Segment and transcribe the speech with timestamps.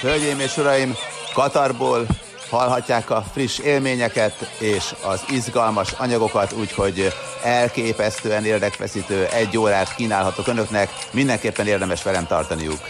[0.00, 0.94] Hölgyeim és uraim,
[1.34, 2.06] Katarból
[2.50, 7.12] hallhatják a friss élményeket és az izgalmas anyagokat, úgyhogy
[7.42, 12.80] elképesztően érdekfeszítő egy órát kínálhatok önöknek, mindenképpen érdemes velem tartaniuk.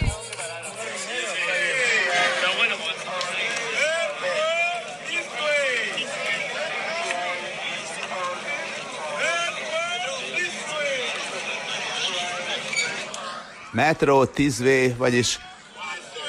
[13.71, 15.39] Metro Tizvé, vagyis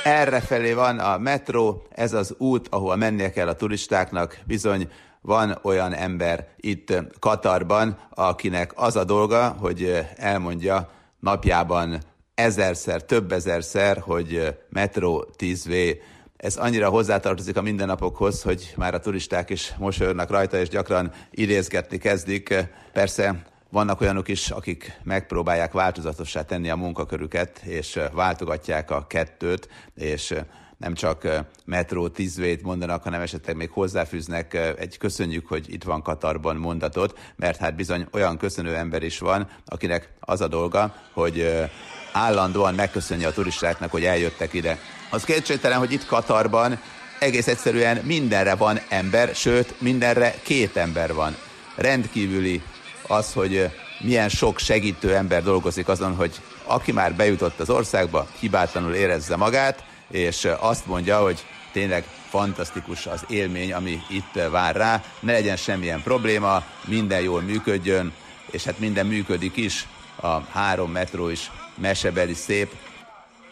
[0.08, 4.38] erre felé van a metró, ez az út, ahol mennie kell a turistáknak.
[4.46, 4.88] Bizony
[5.20, 10.90] van olyan ember itt Katarban, akinek az a dolga, hogy elmondja
[11.20, 11.98] napjában
[12.34, 15.96] ezerszer, több ezerszer, hogy metró 10V.
[16.36, 21.98] Ez annyira hozzátartozik a mindennapokhoz, hogy már a turisták is mosolyognak rajta, és gyakran idézgetni
[21.98, 22.54] kezdik.
[22.92, 30.34] Persze vannak olyanok is, akik megpróbálják változatossá tenni a munkakörüket, és váltogatják a kettőt, és
[30.76, 31.28] nem csak
[31.64, 37.58] metró tízvét mondanak, hanem esetleg még hozzáfűznek egy köszönjük, hogy itt van Katarban mondatot, mert
[37.58, 41.68] hát bizony olyan köszönő ember is van, akinek az a dolga, hogy
[42.12, 44.78] állandóan megköszönje a turistáknak, hogy eljöttek ide.
[45.10, 46.80] Az kétségtelen, hogy itt Katarban
[47.18, 51.36] egész egyszerűen mindenre van ember, sőt, mindenre két ember van.
[51.76, 52.62] Rendkívüli
[53.08, 53.70] az, hogy
[54.00, 59.84] milyen sok segítő ember dolgozik azon, hogy aki már bejutott az országba, hibátlanul érezze magát,
[60.10, 66.02] és azt mondja, hogy tényleg fantasztikus az élmény, ami itt vár rá, ne legyen semmilyen
[66.02, 68.12] probléma, minden jól működjön,
[68.50, 69.86] és hát minden működik is,
[70.20, 72.74] a három metró is mesebeli szép,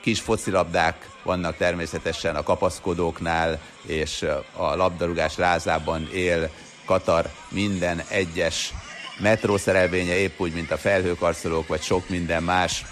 [0.03, 6.51] kis focilabdák vannak természetesen a kapaszkodóknál, és a labdarúgás lázában él
[6.85, 8.75] Katar minden egyes
[9.19, 12.85] metrószerelvénye épp úgy, mint a felhőkarcolók, vagy sok minden más.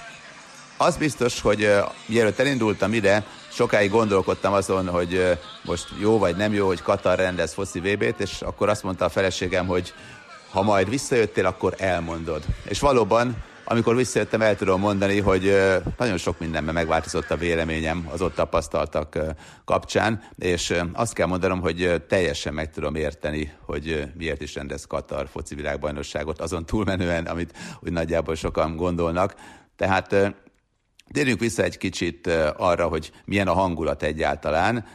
[0.77, 1.71] Az biztos, hogy
[2.07, 7.53] mielőtt elindultam ide, sokáig gondolkodtam azon, hogy most jó vagy nem jó, hogy Katar rendez
[7.53, 9.93] foszi VB-t, és akkor azt mondta a feleségem, hogy
[10.51, 12.43] ha majd visszajöttél, akkor elmondod.
[12.65, 15.57] És valóban amikor visszajöttem, el tudom mondani, hogy
[15.99, 19.19] nagyon sok mindenben megváltozott a véleményem az ott tapasztaltak
[19.65, 25.29] kapcsán, és azt kell mondanom, hogy teljesen meg tudom érteni, hogy miért is rendez Katar
[25.29, 29.35] foci világbajnokságot, azon túlmenően, amit úgy nagyjából sokan gondolnak.
[29.77, 30.35] Tehát
[31.13, 32.27] térjünk vissza egy kicsit
[32.57, 34.87] arra, hogy milyen a hangulat egyáltalán.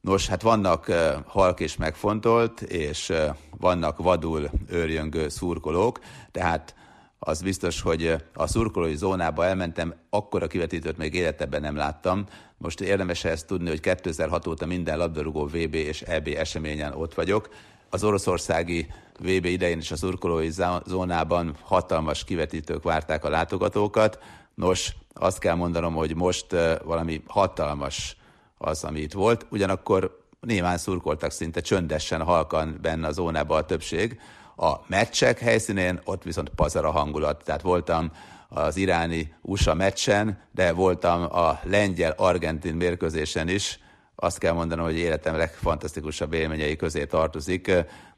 [0.00, 0.92] Nos, hát vannak
[1.26, 3.12] halk és megfontolt, és
[3.58, 5.98] vannak vadul őrjöngő szurkolók,
[6.30, 6.74] tehát
[7.18, 12.24] az biztos, hogy a szurkolói zónába elmentem, akkor a kivetítőt még életebben nem láttam.
[12.56, 17.48] Most érdemes ezt tudni, hogy 2006 óta minden labdarúgó VB és EB eseményen ott vagyok.
[17.90, 18.86] Az oroszországi
[19.18, 20.50] VB idején is a szurkolói
[20.86, 24.18] zónában hatalmas kivetítők várták a látogatókat.
[24.54, 26.46] Nos, azt kell mondanom, hogy most
[26.84, 28.16] valami hatalmas
[28.58, 29.46] az, ami itt volt.
[29.50, 34.20] Ugyanakkor némán szurkoltak szinte csöndesen, halkan benne a zónában a többség.
[34.60, 37.44] A meccsek helyszínén ott viszont pazar a hangulat.
[37.44, 38.12] Tehát voltam
[38.48, 43.78] az iráni USA meccsen, de voltam a lengyel-argentin mérkőzésen is.
[44.14, 47.72] Azt kell mondanom, hogy életem legfantasztikusabb élményei közé tartozik.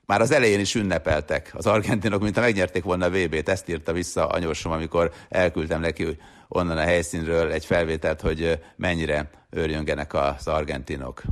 [0.07, 3.49] Már az elején is ünnepeltek az argentinok, mintha megnyerték volna a VB-t.
[3.49, 6.19] Ezt írta vissza anyósom, amikor elküldtem neki
[6.49, 11.23] onnan a helyszínről egy felvételt, hogy mennyire őrjöngenek az argentinok.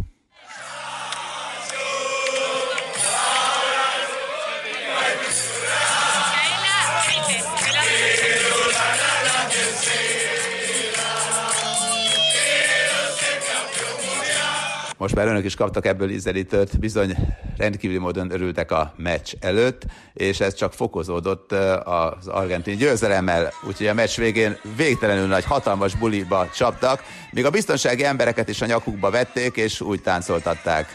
[14.99, 17.17] Most már önök is kaptak ebből ízelítőt, bizony
[17.57, 19.83] rendkívüli módon örültek a meccs előtt,
[20.13, 21.53] és ez csak fokozódott
[21.85, 28.05] az argentin győzelemmel, úgyhogy a meccs végén végtelenül nagy, hatalmas buliba csaptak, míg a biztonsági
[28.05, 30.87] embereket is a nyakukba vették, és úgy táncoltatták.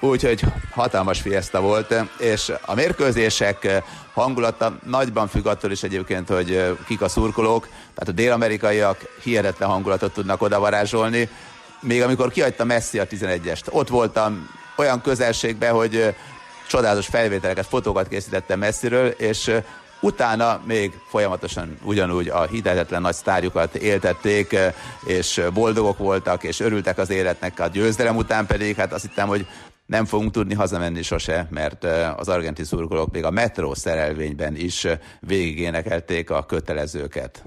[0.00, 7.00] Úgyhogy hatalmas fiesta volt, és a mérkőzések hangulata nagyban függ attól is egyébként, hogy kik
[7.00, 11.28] a szurkolók, tehát a dél-amerikaiak hihetetlen hangulatot tudnak odavarázsolni,
[11.80, 13.70] még amikor kihagyta Messi a 11-est.
[13.70, 16.14] Ott voltam olyan közelségben, hogy
[16.68, 19.50] csodálatos felvételeket, fotókat készítettem messziről, és
[20.00, 24.56] utána még folyamatosan ugyanúgy a hihetetlen nagy sztárjukat éltették,
[25.04, 29.46] és boldogok voltak, és örültek az életnek, a győzelem után pedig, hát azt hittem, hogy
[29.86, 31.84] nem fogunk tudni hazamenni sose, mert
[32.16, 34.86] az argentin szurkolók még a metró szerelvényben is
[35.20, 37.42] végigénekelték a kötelezőket.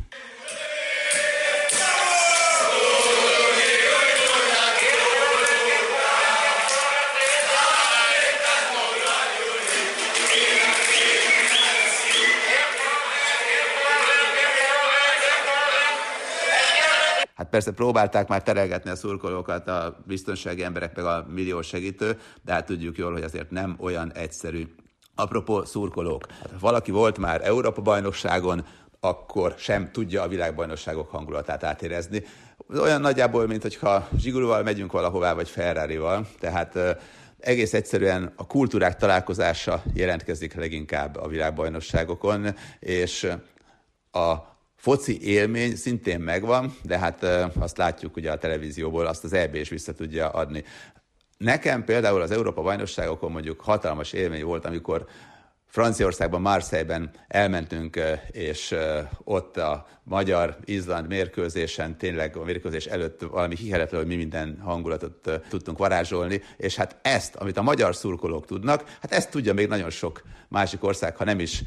[17.49, 22.53] Hát persze próbálták már terelgetni a szurkolókat a biztonsági emberek meg a millió segítő, de
[22.53, 24.67] hát tudjuk jól, hogy azért nem olyan egyszerű.
[25.15, 28.65] Apropó szurkolók, hát ha valaki volt már Európa-bajnokságon,
[28.99, 32.23] akkor sem tudja a világbajnokságok hangulatát átérezni.
[32.79, 36.27] Olyan nagyjából, mint hogyha zsigulóval megyünk valahová, vagy Ferrari-val.
[36.39, 36.77] Tehát
[37.39, 43.31] egész egyszerűen a kultúrák találkozása jelentkezik leginkább a világbajnokságokon, és
[44.11, 44.35] a
[44.79, 47.23] foci élmény szintén megvan, de hát
[47.59, 50.63] azt látjuk ugye a televízióból, azt az EB is vissza tudja adni.
[51.37, 55.07] Nekem például az Európa bajnokságokon mondjuk hatalmas élmény volt, amikor
[55.69, 57.99] Franciaországban, Marseille-ben elmentünk,
[58.31, 58.75] és
[59.23, 65.77] ott a magyar-izland mérkőzésen, tényleg a mérkőzés előtt valami hihetetlen, hogy mi minden hangulatot tudtunk
[65.77, 70.21] varázsolni, és hát ezt, amit a magyar szurkolók tudnak, hát ezt tudja még nagyon sok
[70.47, 71.63] másik ország, ha nem is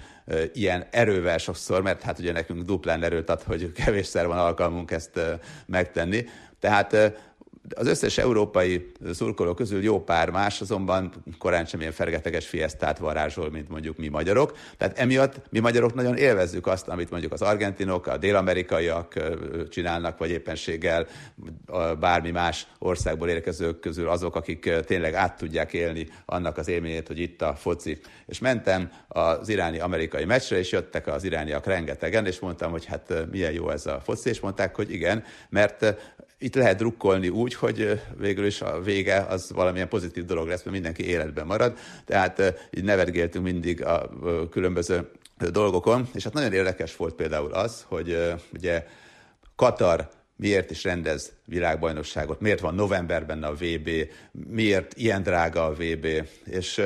[0.53, 5.21] ilyen erővel sokszor, mert hát ugye nekünk duplán erőt ad, hogy kevésszer van alkalmunk ezt
[5.67, 6.25] megtenni.
[6.61, 6.97] Tehát
[7.75, 13.51] az összes európai szurkoló közül jó pár más, azonban korán sem ilyen fergeteges fiesztát varázsol,
[13.51, 14.57] mint mondjuk mi magyarok.
[14.77, 19.15] Tehát emiatt mi magyarok nagyon élvezzük azt, amit mondjuk az argentinok, a dél-amerikaiak
[19.69, 21.07] csinálnak, vagy éppenséggel
[22.01, 27.19] bármi más országból érkezők közül azok, akik tényleg át tudják élni annak az élményét, hogy
[27.19, 27.99] itt a foci.
[28.27, 33.53] És mentem az iráni-amerikai meccsre, és jöttek az irániak rengetegen, és mondtam, hogy hát milyen
[33.53, 35.95] jó ez a foci, és mondták, hogy igen, mert
[36.43, 40.71] itt lehet drukkolni úgy, hogy végül is a vége az valamilyen pozitív dolog lesz, mert
[40.71, 41.79] mindenki életben marad.
[42.05, 44.11] Tehát így nevetgéltünk mindig a
[44.51, 45.11] különböző
[45.51, 48.87] dolgokon, és hát nagyon érdekes volt például az, hogy ugye
[49.57, 53.91] Katar miért is rendez világbajnokságot, miért van novemberben a VB,
[54.33, 56.07] miért ilyen drága a VB,
[56.45, 56.83] és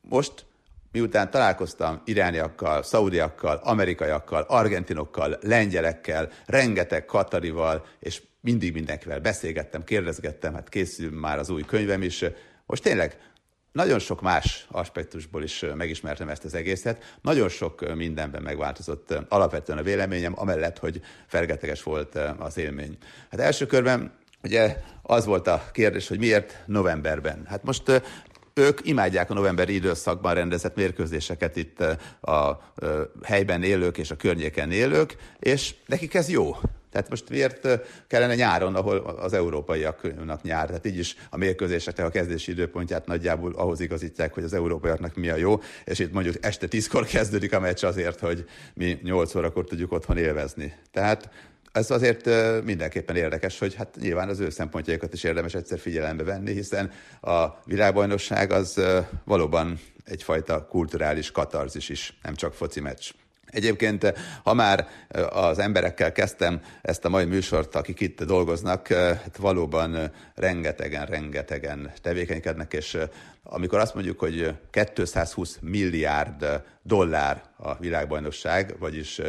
[0.00, 0.44] most
[0.92, 10.68] miután találkoztam irániakkal, szaudiakkal, amerikaiakkal, argentinokkal, lengyelekkel, rengeteg katarival, és mindig mindenkivel beszélgettem, kérdezgettem, hát
[10.68, 12.24] készül már az új könyvem is.
[12.66, 13.18] Most tényleg
[13.72, 17.18] nagyon sok más aspektusból is megismertem ezt az egészet.
[17.22, 22.96] Nagyon sok mindenben megváltozott alapvetően a véleményem, amellett, hogy fergeteges volt az élmény.
[23.30, 24.12] Hát első körben
[24.42, 27.44] ugye az volt a kérdés, hogy miért novemberben.
[27.46, 28.02] Hát most
[28.54, 31.80] ők imádják a novemberi időszakban rendezett mérkőzéseket itt
[32.20, 32.72] a
[33.22, 36.56] helyben élők és a környéken élők, és nekik ez jó.
[36.90, 37.68] Tehát most miért
[38.06, 40.66] kellene nyáron, ahol az európaiaknak nyár?
[40.66, 45.28] Tehát így is a mérkőzéseknek a kezdési időpontját nagyjából ahhoz igazítják, hogy az európaiaknak mi
[45.28, 48.44] a jó, és itt mondjuk este tízkor kezdődik a meccs azért, hogy
[48.74, 50.74] mi nyolc órakor tudjuk otthon élvezni.
[50.92, 51.30] Tehát
[51.72, 52.28] ez azért
[52.64, 56.90] mindenképpen érdekes, hogy hát nyilván az ő szempontjaikat is érdemes egyszer figyelembe venni, hiszen
[57.20, 58.80] a világbajnokság az
[59.24, 63.10] valóban egyfajta kulturális katarzis is, nem csak foci meccs.
[63.50, 64.12] Egyébként,
[64.42, 64.88] ha már
[65.30, 72.72] az emberekkel kezdtem ezt a mai műsort, akik itt dolgoznak, hát valóban rengetegen, rengetegen tevékenykednek,
[72.72, 72.98] és
[73.42, 79.20] amikor azt mondjuk, hogy 220 milliárd dollár a világbajnokság, vagyis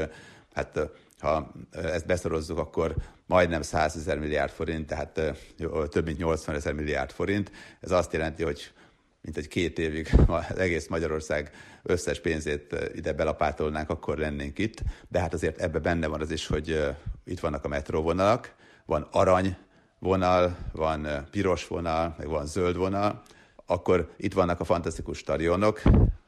[0.53, 0.79] hát
[1.19, 2.95] ha ezt beszorozzuk, akkor
[3.25, 5.21] majdnem 100 ezer milliárd forint, tehát
[5.89, 7.51] több mint 80 ezer milliárd forint.
[7.79, 8.71] Ez azt jelenti, hogy
[9.21, 11.51] mint egy két évig az egész Magyarország
[11.83, 14.77] összes pénzét ide belapátolnánk, akkor lennénk itt.
[15.09, 16.95] De hát azért ebbe benne van az is, hogy
[17.25, 18.53] itt vannak a metróvonalak,
[18.85, 19.57] van arany
[19.99, 23.21] vonal, van piros vonal, meg van zöld vonal,
[23.65, 25.81] akkor itt vannak a fantasztikus stadionok,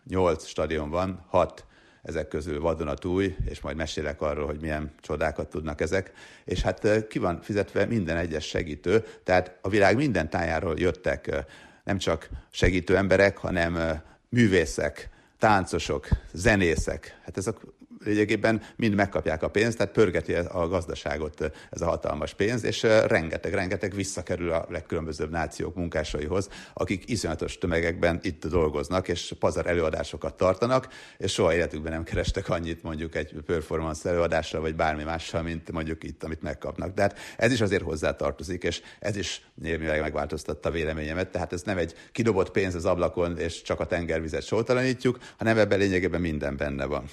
[0.08, 1.66] nyolc stadion van, hat
[2.02, 6.12] ezek közül vadonatúj, és majd mesélek arról, hogy milyen csodákat tudnak ezek.
[6.46, 11.46] És hát ki van fizetve minden egyes segítő, tehát a világ minden tájáról jöttek
[11.84, 15.10] nem csak segítő emberek, hanem művészek,
[15.40, 17.20] táncosok, zenészek.
[17.26, 17.56] Hát ezek
[18.04, 23.94] lényegében mind megkapják a pénzt, tehát pörgeti a gazdaságot ez a hatalmas pénz, és rengeteg-rengeteg
[23.94, 31.32] visszakerül a legkülönbözőbb nációk munkásaihoz, akik iszonyatos tömegekben itt dolgoznak, és pazar előadásokat tartanak, és
[31.32, 36.24] soha életükben nem kerestek annyit mondjuk egy performance előadásra, vagy bármi mással, mint mondjuk itt,
[36.24, 36.94] amit megkapnak.
[36.94, 41.54] De hát ez is azért hozzá tartozik, és ez is némileg megváltoztatta a véleményemet, tehát
[41.54, 46.22] ez nem egy kidobott pénz az ablakon, és csak a tengervizet sótalanítjuk, hanem ebben lényegében
[46.22, 47.10] minden benne van.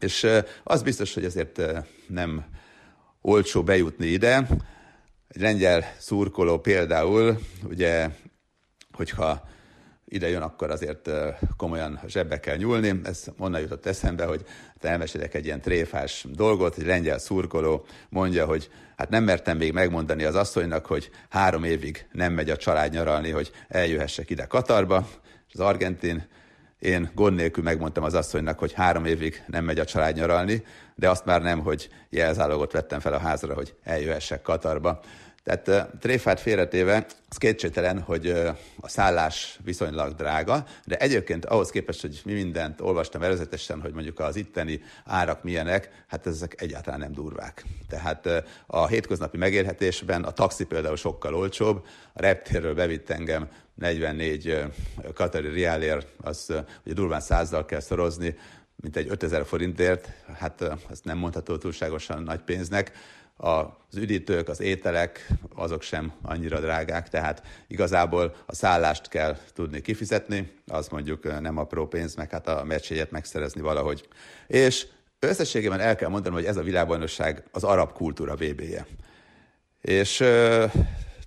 [0.00, 0.26] És
[0.62, 1.62] az biztos, hogy azért
[2.08, 2.44] nem
[3.20, 4.46] olcsó bejutni ide.
[5.28, 8.08] Egy lengyel szurkoló például, ugye,
[8.92, 9.48] hogyha
[10.04, 11.10] ide jön, akkor azért
[11.56, 13.00] komolyan zsebbe kell nyúlni.
[13.04, 18.46] Ez onnan jutott eszembe, hogy hát elmesélek egy ilyen tréfás dolgot, egy lengyel szurkoló mondja,
[18.46, 22.92] hogy hát nem mertem még megmondani az asszonynak, hogy három évig nem megy a család
[22.92, 25.08] nyaralni, hogy eljöhessek ide Katarba,
[25.48, 26.28] és az argentin
[26.78, 30.64] én gond nélkül megmondtam az asszonynak, hogy három évig nem megy a család nyaralni,
[30.94, 35.00] de azt már nem, hogy jelzálogot vettem fel a házra, hogy eljöhessek Katarba.
[35.46, 38.28] Tehát tréfát félretéve, az kétségtelen, hogy
[38.80, 44.20] a szállás viszonylag drága, de egyébként ahhoz képest, hogy mi mindent olvastam előzetesen, hogy mondjuk
[44.20, 47.64] az itteni árak milyenek, hát ezek egyáltalán nem durvák.
[47.88, 54.64] Tehát a hétköznapi megélhetésben a taxi például sokkal olcsóbb, a reptérről bevitt engem 44
[55.14, 56.52] katari riálért, az
[56.84, 58.36] ugye durván százzal kell szorozni,
[58.76, 60.60] mint egy 5000 forintért, hát
[60.90, 62.92] azt nem mondható túlságosan nagy pénznek
[63.36, 70.52] az üdítők, az ételek, azok sem annyira drágák, tehát igazából a szállást kell tudni kifizetni,
[70.66, 74.08] az mondjuk nem apró pénz, meg hát a meccséget megszerezni valahogy.
[74.46, 74.86] És
[75.18, 78.86] összességében el kell mondanom, hogy ez a világbajnokság az arab kultúra VB-je.
[79.80, 80.24] És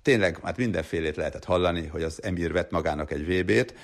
[0.02, 3.74] tényleg hát mindenfélét lehetett hallani, hogy az emír vett magának egy VB-t.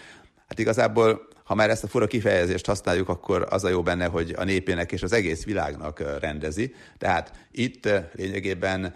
[0.48, 4.34] Hát igazából ha már ezt a fura kifejezést használjuk, akkor az a jó benne, hogy
[4.36, 6.74] a népének és az egész világnak rendezi.
[6.98, 8.94] Tehát itt lényegében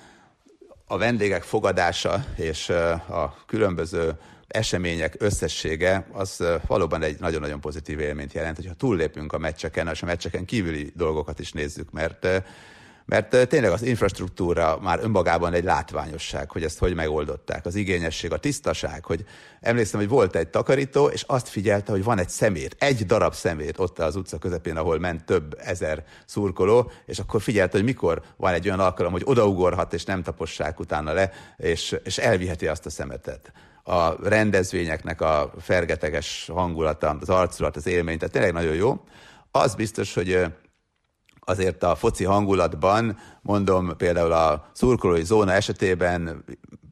[0.87, 2.69] a vendégek fogadása és
[3.09, 4.13] a különböző
[4.47, 10.07] események összessége az valóban egy nagyon-nagyon pozitív élményt jelent, hogyha túllépünk a meccseken, és a
[10.07, 12.27] meccseken kívüli dolgokat is nézzük, mert
[13.11, 17.67] mert tényleg az infrastruktúra már önmagában egy látványosság, hogy ezt hogy megoldották.
[17.67, 19.25] Az igényesség, a tisztaság, hogy
[19.61, 23.79] emlékszem, hogy volt egy takarító, és azt figyelte, hogy van egy szemét, egy darab szemét
[23.79, 28.53] ott az utca közepén, ahol ment több ezer szurkoló, és akkor figyelte, hogy mikor van
[28.53, 32.91] egy olyan alkalom, hogy odaugorhat, és nem tapossák utána le, és, és elviheti azt a
[32.91, 33.53] szemetet
[33.85, 39.05] a rendezvényeknek a fergeteges hangulata, az arculat, az élmény, tehát tényleg nagyon jó.
[39.51, 40.47] Az biztos, hogy
[41.51, 46.45] azért a foci hangulatban, mondom például a szurkolói zóna esetében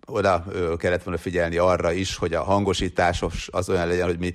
[0.06, 0.44] oda
[0.76, 4.34] kellett volna figyelni arra is, hogy a hangosítás az olyan legyen, hogy mi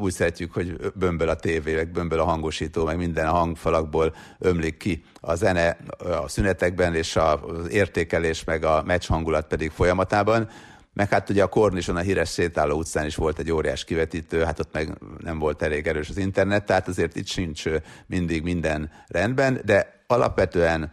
[0.00, 4.76] úgy szeretjük, hogy bömböl a tévé, meg bömböl a hangosító, meg minden a hangfalakból ömlik
[4.76, 5.76] ki a zene
[6.22, 10.48] a szünetekben, és az értékelés, meg a meccs hangulat pedig folyamatában.
[10.92, 14.58] Meg hát ugye a Kornison, a híres sétáló utcán is volt egy óriás kivetítő, hát
[14.58, 17.64] ott meg nem volt elég erős az internet, tehát azért itt sincs
[18.06, 20.92] mindig minden rendben, de alapvetően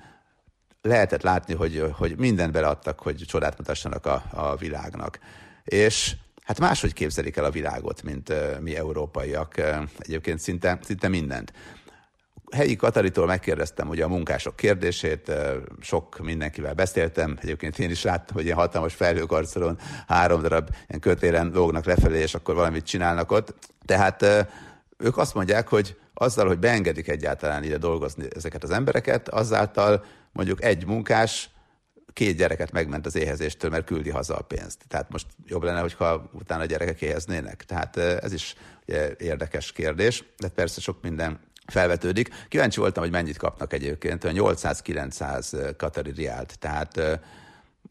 [0.81, 5.19] lehetett látni, hogy, hogy mindent beleadtak, hogy csodát mutassanak a, a világnak.
[5.63, 9.61] És hát máshogy képzelik el a világot, mint mi európaiak,
[9.97, 11.53] egyébként szinte, szinte mindent
[12.51, 15.31] helyi Kataritól megkérdeztem ugye a munkások kérdését,
[15.79, 19.77] sok mindenkivel beszéltem, egyébként én is láttam, hogy ilyen hatalmas felhőkarcolón
[20.07, 23.53] három darab ilyen kötélen lógnak lefelé, és akkor valamit csinálnak ott.
[23.85, 24.25] Tehát
[24.97, 30.63] ők azt mondják, hogy azzal, hogy beengedik egyáltalán ide dolgozni ezeket az embereket, azáltal mondjuk
[30.63, 31.49] egy munkás
[32.13, 34.81] két gyereket megment az éhezéstől, mert küldi haza a pénzt.
[34.87, 37.65] Tehát most jobb lenne, hogyha utána a gyerekek éheznének.
[37.65, 38.55] Tehát ez is
[39.17, 42.29] érdekes kérdés, de persze sok minden felvetődik.
[42.47, 47.21] Kíváncsi voltam, hogy mennyit kapnak egyébként, olyan 800-900 katari riált, tehát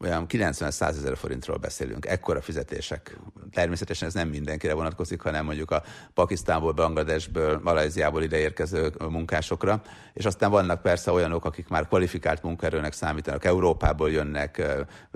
[0.01, 3.17] olyan 90-100 ezer forintról beszélünk, ekkora fizetések.
[3.51, 5.83] Természetesen ez nem mindenkire vonatkozik, hanem mondjuk a
[6.13, 9.81] Pakisztánból, Bangladesből, Malajziából ideérkező munkásokra,
[10.13, 14.61] és aztán vannak persze olyanok, akik már kvalifikált munkaerőnek számítanak, Európából jönnek,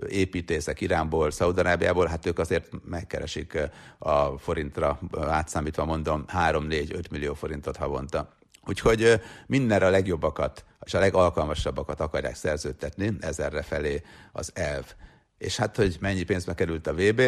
[0.07, 3.57] építészek Iránból, Szaudarábiából, hát ők azért megkeresik
[3.97, 8.41] a forintra átszámítva mondom 3-4-5 millió forintot havonta.
[8.65, 14.01] Úgyhogy mindenre a legjobbakat és a legalkalmasabbakat akarják szerződtetni, ez erre felé
[14.31, 14.85] az elv.
[15.37, 17.21] És hát, hogy mennyi pénzbe került a VB,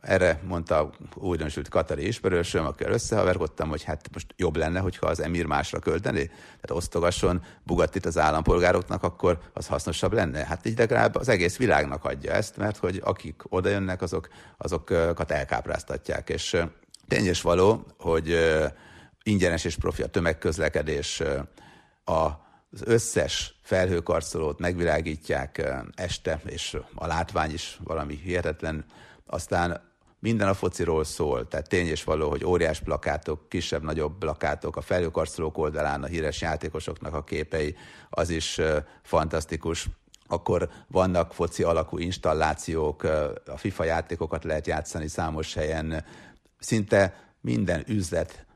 [0.00, 5.44] erre mondta újdonsült Katari ismerősöm, akikkel összehaverkodtam, hogy hát most jobb lenne, hogyha az emír
[5.44, 10.44] másra költeni, tehát osztogasson Bugattit az állampolgároknak, akkor az hasznosabb lenne.
[10.44, 15.30] Hát így legalább az egész világnak adja ezt, mert hogy akik oda jönnek, azok, azokat
[15.30, 16.28] elkápráztatják.
[16.28, 16.56] És
[17.08, 18.38] tényes való, hogy
[19.28, 21.22] ingyenes és profi a tömegközlekedés,
[22.04, 28.84] az összes felhőkarcolót megvilágítják este, és a látvány is valami hihetetlen.
[29.26, 29.86] Aztán
[30.20, 35.58] minden a fociról szól, tehát tény és való, hogy óriás plakátok, kisebb-nagyobb plakátok, a felhőkarcolók
[35.58, 37.76] oldalán a híres játékosoknak a képei,
[38.10, 38.60] az is
[39.02, 39.88] fantasztikus.
[40.26, 43.02] Akkor vannak foci alakú installációk,
[43.46, 46.04] a FIFA játékokat lehet játszani számos helyen,
[46.58, 48.46] szinte minden üzlet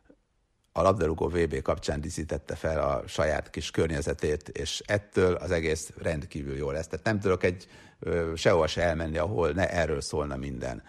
[0.72, 6.56] a labdarúgó VB kapcsán díszítette fel a saját kis környezetét, és ettől az egész rendkívül
[6.56, 6.86] jó lesz.
[6.86, 7.66] Tehát nem tudok egy
[8.34, 10.82] sehova se elmenni, ahol ne erről szólna minden.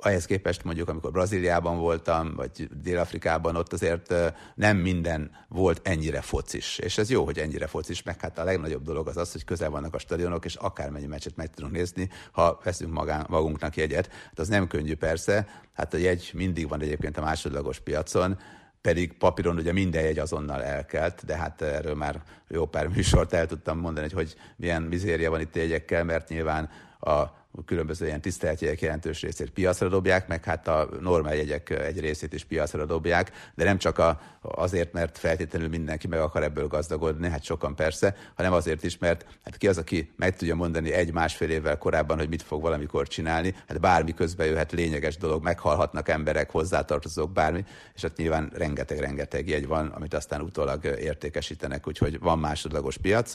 [0.00, 4.14] Ehhez képest mondjuk, amikor Brazíliában voltam, vagy Dél-Afrikában, ott azért
[4.54, 6.78] nem minden volt ennyire focis.
[6.78, 9.70] És ez jó, hogy ennyire focis, meg hát a legnagyobb dolog az az, hogy közel
[9.70, 14.08] vannak a stadionok, és akármennyi meccset meg tudunk nézni, ha veszünk magán, magunknak jegyet.
[14.12, 18.38] Hát az nem könnyű persze, hát a jegy mindig van egyébként a másodlagos piacon,
[18.86, 23.46] pedig papíron ugye minden jegy azonnal elkelt, de hát erről már jó pár műsort el
[23.46, 27.22] tudtam mondani, hogy, hogy milyen mizéria van itt jegyekkel, mert nyilván a
[27.64, 32.32] különböző ilyen tisztelt jegyek jelentős részét piacra dobják, meg hát a normál jegyek egy részét
[32.32, 37.28] is piacra dobják, de nem csak a, azért, mert feltétlenül mindenki meg akar ebből gazdagodni,
[37.28, 41.50] hát sokan persze, hanem azért is, mert hát ki az, aki meg tudja mondani egy-másfél
[41.50, 46.50] évvel korábban, hogy mit fog valamikor csinálni, hát bármi közben jöhet lényeges dolog, meghalhatnak emberek,
[46.50, 52.96] hozzátartozók, bármi, és hát nyilván rengeteg-rengeteg jegy van, amit aztán utólag értékesítenek, úgyhogy van másodlagos
[52.96, 53.34] piac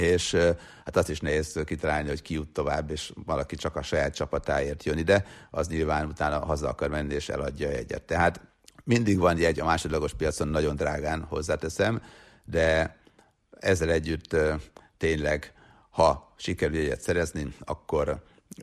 [0.00, 0.34] és
[0.84, 4.84] hát azt is nehéz kitalálni, hogy ki jut tovább, és valaki csak a saját csapatáért
[4.84, 8.02] jön ide, az nyilván utána haza akar menni, és eladja egyet.
[8.02, 8.40] Tehát
[8.84, 12.02] mindig van jegy a másodlagos piacon, nagyon drágán hozzáteszem,
[12.44, 12.96] de
[13.60, 14.36] ezzel együtt
[14.96, 15.52] tényleg,
[15.90, 18.22] ha sikerül egyet szerezni, akkor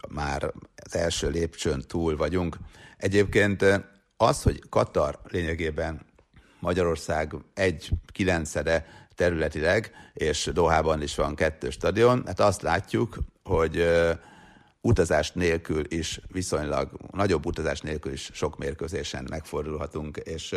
[0.10, 2.58] már az első lépcsőn túl vagyunk.
[2.98, 3.65] Egyébként
[4.18, 6.06] az, hogy Katar lényegében
[6.60, 13.88] Magyarország egy kilencede területileg, és Dohában is van kettő stadion, hát azt látjuk, hogy
[14.81, 20.55] utazás nélkül is viszonylag, nagyobb utazás nélkül is sok mérkőzésen megfordulhatunk, és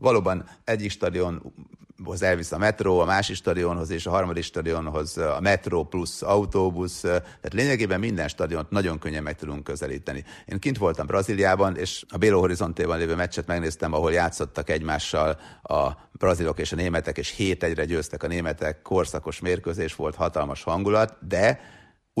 [0.00, 5.84] valóban egyik stadionhoz elvisz a metró, a másik stadionhoz és a harmadik stadionhoz a metró
[5.84, 10.24] plusz autóbusz, tehát lényegében minden stadiont nagyon könnyen meg tudunk közelíteni.
[10.46, 15.90] Én kint voltam Brazíliában, és a Belo Horizontéban lévő meccset megnéztem, ahol játszottak egymással a
[16.12, 21.16] brazilok és a németek, és 7 egyre győztek a németek, korszakos mérkőzés volt, hatalmas hangulat,
[21.28, 21.60] de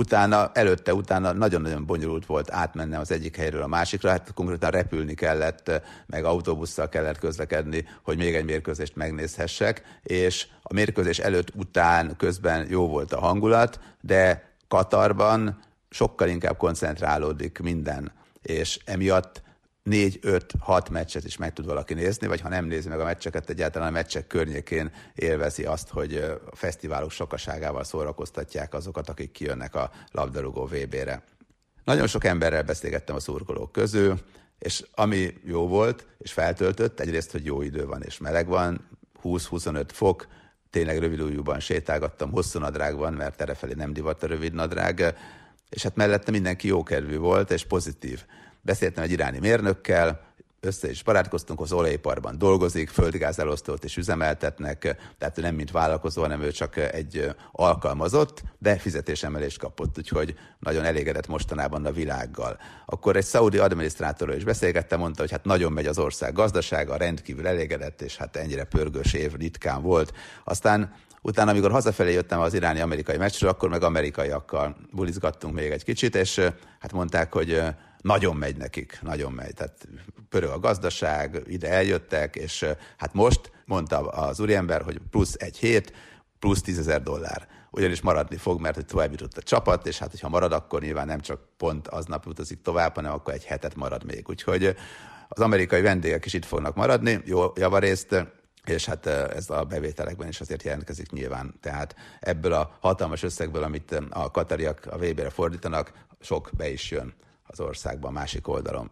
[0.00, 5.14] utána, előtte, utána nagyon-nagyon bonyolult volt átmenni az egyik helyről a másikra, hát konkrétan repülni
[5.14, 12.16] kellett, meg autóbusszal kellett közlekedni, hogy még egy mérkőzést megnézhessek, és a mérkőzés előtt, után,
[12.16, 19.42] közben jó volt a hangulat, de Katarban sokkal inkább koncentrálódik minden, és emiatt
[19.90, 23.04] négy, öt, hat meccset is meg tud valaki nézni, vagy ha nem nézi meg a
[23.04, 29.74] meccseket, egyáltalán a meccsek környékén élvezi azt, hogy a fesztiválok sokaságával szórakoztatják azokat, akik kijönnek
[29.74, 31.22] a labdarúgó VB-re.
[31.84, 34.20] Nagyon sok emberrel beszélgettem a szurkolók közül,
[34.58, 38.88] és ami jó volt, és feltöltött, egyrészt, hogy jó idő van és meleg van,
[39.22, 40.26] 20-25 fok,
[40.70, 45.14] tényleg rövid ujjúban sétálgattam, hosszú nadrágban, mert errefelé nem divat a rövid nadrág,
[45.68, 48.24] és hát mellette mindenki jókedvű volt, és pozitív.
[48.62, 50.28] Beszéltem egy iráni mérnökkel,
[50.60, 56.50] össze is barátkoztunk, az olajiparban dolgozik, földgázelosztót is üzemeltetnek, tehát nem mint vállalkozó, hanem ő
[56.50, 62.58] csak egy alkalmazott, de fizetésemelést kapott, úgyhogy nagyon elégedett mostanában a világgal.
[62.86, 67.46] Akkor egy szaudi adminisztrátorról is beszélgettem, mondta, hogy hát nagyon megy az ország gazdasága, rendkívül
[67.46, 70.12] elégedett, és hát ennyire pörgős év ritkán volt.
[70.44, 76.14] Aztán Utána, amikor hazafelé jöttem az iráni-amerikai meccsről, akkor meg amerikaiakkal bulizgattunk még egy kicsit,
[76.16, 76.38] és
[76.78, 77.62] hát mondták, hogy
[78.02, 79.54] nagyon megy nekik, nagyon megy.
[79.54, 79.88] Tehát
[80.28, 85.92] pörög a gazdaság, ide eljöttek, és hát most mondta az úriember, hogy plusz egy hét,
[86.38, 87.48] plusz tízezer dollár.
[87.70, 91.06] Ugyanis maradni fog, mert hogy tovább jutott a csapat, és hát, hogyha marad, akkor nyilván
[91.06, 94.28] nem csak pont aznap utazik tovább, hanem akkor egy hetet marad még.
[94.28, 94.76] Úgyhogy
[95.28, 98.26] az amerikai vendégek is itt fognak maradni, jó javarészt,
[98.64, 101.54] és hát ez a bevételekben is azért jelentkezik nyilván.
[101.60, 107.14] Tehát ebből a hatalmas összegből, amit a katariak a VB-re fordítanak, sok be is jön
[107.50, 108.90] az országban, másik oldalon.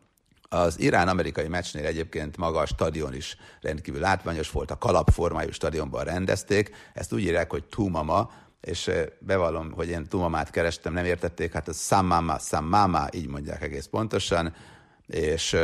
[0.48, 6.70] Az irán-amerikai meccsnél egyébként maga a stadion is rendkívül látványos volt, a kalapformájú stadionban rendezték,
[6.94, 11.72] ezt úgy írják, hogy Tumama, és bevallom, hogy én Tumamát kerestem, nem értették, hát a
[11.72, 14.54] Sammama, Sammama, így mondják egész pontosan,
[15.06, 15.56] és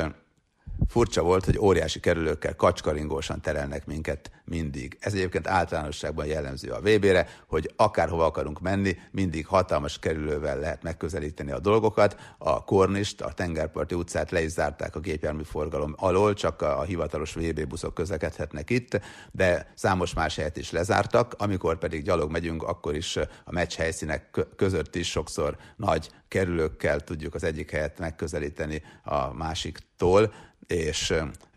[0.89, 4.97] Furcsa volt, hogy óriási kerülőkkel kacskaringósan terelnek minket mindig.
[5.01, 11.51] Ez egyébként általánosságban jellemző a VB-re, hogy akárhova akarunk menni, mindig hatalmas kerülővel lehet megközelíteni
[11.51, 12.17] a dolgokat.
[12.39, 17.35] A Kornist, a tengerparti utcát le is zárták a gépjármű forgalom alól, csak a, hivatalos
[17.35, 19.01] VB buszok közlekedhetnek itt,
[19.33, 21.35] de számos más helyet is lezártak.
[21.39, 27.35] Amikor pedig gyalog megyünk, akkor is a meccs helyszínek között is sokszor nagy kerülőkkel tudjuk
[27.35, 30.35] az egyik helyet megközelíteni a másiktól
[30.67, 31.15] és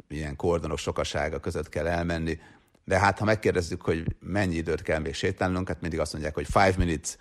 [0.07, 2.39] ilyen kordonok sokasága között kell elmenni.
[2.83, 6.45] De hát, ha megkérdezzük, hogy mennyi időt kell még sétálnunk, hát mindig azt mondják, hogy
[6.45, 7.17] five minutes,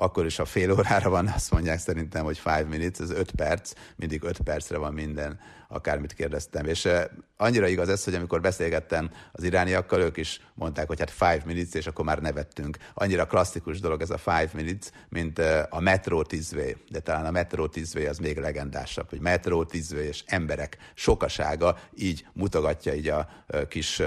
[0.00, 3.72] akkor is a fél órára van, azt mondják szerintem, hogy five minutes, ez öt perc,
[3.96, 6.66] mindig öt percre van minden, akármit kérdeztem.
[6.66, 6.88] És
[7.36, 11.74] annyira igaz ez, hogy amikor beszélgettem az irániakkal, ők is mondták, hogy hát five minutes,
[11.74, 12.76] és akkor már nevettünk.
[12.94, 17.68] Annyira klasszikus dolog ez a five minutes, mint a Metro Tizvé, de talán a Metro
[17.68, 23.28] Tizvé az még legendásabb, hogy Metro Tizvé és emberek sokasága így mutogatja így a
[23.68, 24.02] kis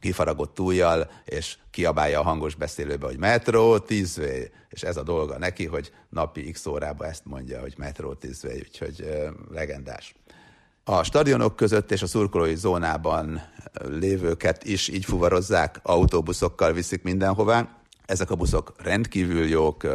[0.00, 5.66] kifaragott ujjal, és kiabálja a hangos beszélőbe, hogy metró, tízvé, és ez a dolga neki,
[5.66, 9.08] hogy napi x órába ezt mondja, hogy metró, tízvé, úgyhogy
[9.50, 10.14] legendás.
[10.84, 13.42] A stadionok között és a szurkolói zónában
[13.88, 17.78] lévőket is így fuvarozzák, autóbuszokkal viszik mindenhová.
[18.04, 19.86] Ezek a buszok rendkívül jók,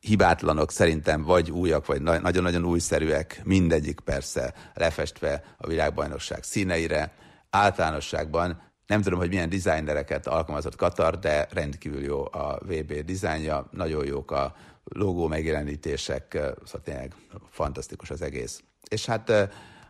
[0.00, 7.12] hibátlanok szerintem, vagy újak, vagy nagyon-nagyon újszerűek, mindegyik persze lefestve a világbajnokság színeire.
[7.50, 14.06] Általánosságban nem tudom, hogy milyen designereket alkalmazott Katar, de rendkívül jó a VB dizájnja, nagyon
[14.06, 16.32] jók a logó megjelenítések,
[16.64, 17.14] szóval tényleg
[17.50, 18.62] fantasztikus az egész.
[18.88, 19.30] És hát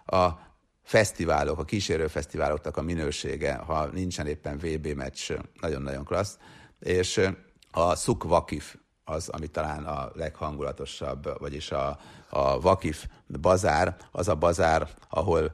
[0.07, 0.39] a
[0.83, 6.39] fesztiválok, a kísérő fesztiváloknak a minősége, ha nincsen éppen VB meccs, nagyon-nagyon klassz,
[6.81, 7.31] és
[7.71, 13.07] a Szuk Vakif az, ami talán a leghangulatosabb, vagyis a, a Vakif
[13.41, 15.53] bazár, az a bazár, ahol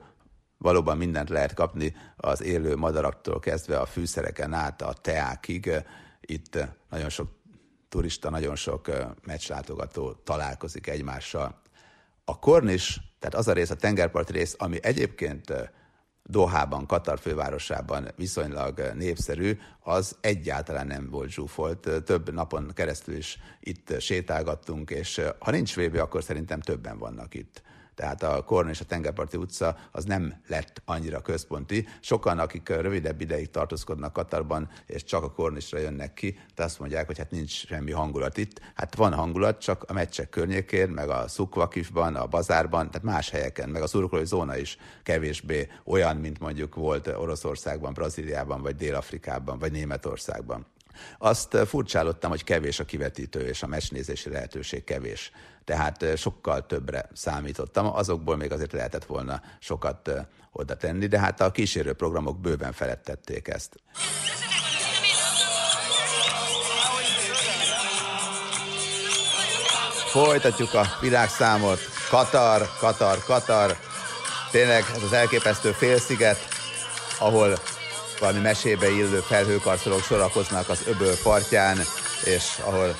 [0.60, 5.70] valóban mindent lehet kapni, az élő madaraktól kezdve a fűszereken át a teákig.
[6.20, 6.58] Itt
[6.90, 7.28] nagyon sok
[7.88, 8.90] turista, nagyon sok
[9.26, 11.60] meccslátogató találkozik egymással.
[12.24, 15.52] A kornis, tehát az a rész, a tengerpart rész, ami egyébként
[16.22, 21.88] Dohában, Katar fővárosában viszonylag népszerű, az egyáltalán nem volt zsúfolt.
[22.04, 27.62] Több napon keresztül is itt sétálgattunk, és ha nincs VB, akkor szerintem többen vannak itt
[28.00, 31.86] tehát a Korn és a Tengerparti utca az nem lett annyira központi.
[32.00, 37.06] Sokan, akik rövidebb ideig tartózkodnak Katarban, és csak a Kornisra jönnek ki, de azt mondják,
[37.06, 38.60] hogy hát nincs semmi hangulat itt.
[38.74, 43.68] Hát van hangulat, csak a meccsek környékén, meg a Szukvakifban, a bazárban, tehát más helyeken,
[43.68, 49.72] meg a szurkolói zóna is kevésbé olyan, mint mondjuk volt Oroszországban, Brazíliában, vagy Dél-Afrikában, vagy
[49.72, 50.66] Németországban.
[51.18, 55.32] Azt furcsálottam, hogy kevés a kivetítő, és a mesnézési lehetőség kevés
[55.64, 60.10] tehát sokkal többre számítottam, azokból még azért lehetett volna sokat
[60.52, 63.76] oda tenni, de hát a kísérő programok bőven felettették ezt.
[70.10, 71.78] Folytatjuk a világszámot.
[72.08, 73.76] Katar, Katar, Katar.
[74.50, 76.38] Tényleg ez az elképesztő félsziget,
[77.18, 77.58] ahol
[78.20, 81.78] valami mesébe illő felhőkarcolók sorakoznak az öböl partján,
[82.24, 82.96] és ahol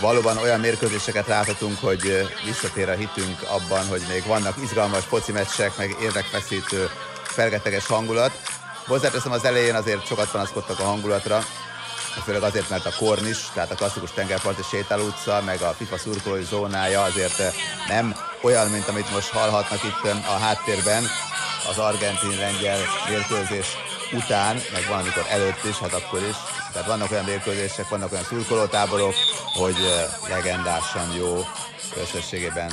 [0.00, 5.76] valóban olyan mérkőzéseket láthatunk, hogy visszatér a hitünk abban, hogy még vannak izgalmas foci meccsek,
[5.76, 6.90] meg érdekfeszítő,
[7.22, 8.40] fergeteges hangulat.
[8.86, 11.44] Hozzáteszem az elején azért sokat panaszkodtak a hangulatra,
[12.24, 16.42] főleg azért, mert a Kornis, tehát a klasszikus tengerparti sétáló utca, meg a FIFA szurkolói
[16.42, 17.42] zónája azért
[17.88, 21.04] nem olyan, mint amit most hallhatnak itt a háttérben
[21.70, 23.66] az argentin-lengyel mérkőzés
[24.12, 26.57] után, meg van, amikor előtt is, hát akkor is.
[26.72, 29.14] Tehát vannak olyan mérkőzések, vannak olyan szurkolótáborok,
[29.52, 29.76] hogy
[30.28, 31.40] legendásan jó
[31.96, 32.72] összességében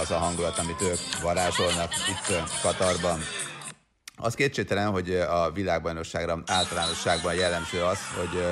[0.00, 3.20] az a hangulat, amit ők varázsolnak itt Katarban.
[4.16, 8.42] Az kétségtelen, hogy a világbajnokságra általánosságban jellemző az, hogy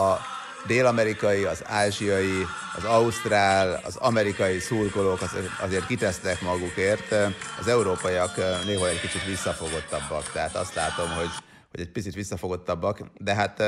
[0.00, 0.18] a
[0.66, 2.46] dél-amerikai, az ázsiai,
[2.76, 5.20] az ausztrál, az amerikai szurkolók
[5.60, 7.12] azért kitesztek magukért,
[7.60, 11.30] az európaiak néha egy kicsit visszafogottabbak, tehát azt látom, hogy,
[11.70, 13.62] hogy egy picit visszafogottabbak, de hát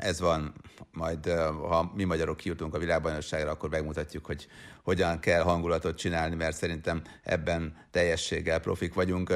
[0.00, 0.54] ez van,
[0.92, 1.28] majd
[1.68, 4.48] ha mi magyarok kijutunk a világbajnokságra, akkor megmutatjuk, hogy
[4.82, 9.34] hogyan kell hangulatot csinálni, mert szerintem ebben teljességgel profik vagyunk.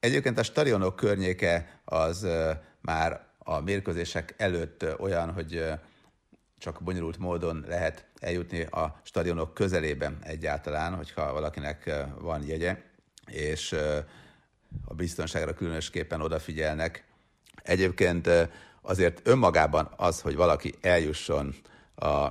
[0.00, 2.26] Egyébként a stadionok környéke az
[2.80, 5.64] már a mérkőzések előtt olyan, hogy
[6.58, 12.78] csak bonyolult módon lehet eljutni a stadionok közelében egyáltalán, hogyha valakinek van jegye,
[13.26, 13.76] és
[14.84, 17.04] a biztonságra különösképpen odafigyelnek.
[17.62, 18.28] Egyébként
[18.82, 21.54] azért önmagában az, hogy valaki eljusson
[21.96, 22.28] a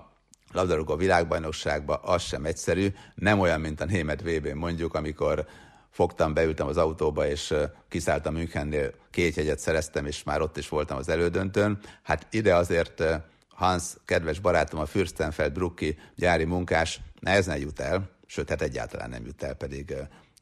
[0.51, 5.45] labdarúgó világbajnokságba, az sem egyszerű, nem olyan, mint a német vb mondjuk, amikor
[5.89, 7.53] fogtam, beültem az autóba, és
[7.89, 11.79] kiszálltam Münchennél, két jegyet szereztem, és már ott is voltam az elődöntőn.
[12.03, 13.03] Hát ide azért
[13.49, 19.25] Hans, kedves barátom, a Fürstenfeld Brucki gyári munkás nehezen jut el, sőt, hát egyáltalán nem
[19.25, 19.95] jut el, pedig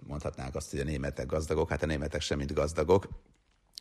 [0.08, 3.08] mondhatnánk azt, hogy a németek gazdagok, hát a németek sem mint gazdagok.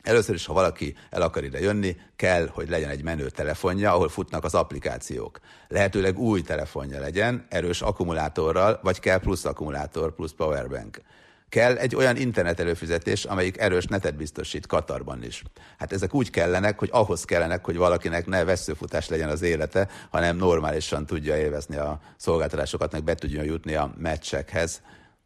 [0.03, 4.09] Először is, ha valaki el akar ide jönni, kell, hogy legyen egy menő telefonja, ahol
[4.09, 5.39] futnak az applikációk.
[5.69, 11.01] Lehetőleg új telefonja legyen, erős akkumulátorral, vagy kell plusz akkumulátor, plusz powerbank.
[11.49, 15.43] Kell egy olyan internet előfizetés, amelyik erős netet biztosít Katarban is.
[15.79, 20.37] Hát ezek úgy kellenek, hogy ahhoz kellenek, hogy valakinek ne veszőfutás legyen az élete, hanem
[20.37, 24.83] normálisan tudja élvezni a szolgáltatásokat, meg be tudjon jutni a meccsekhez.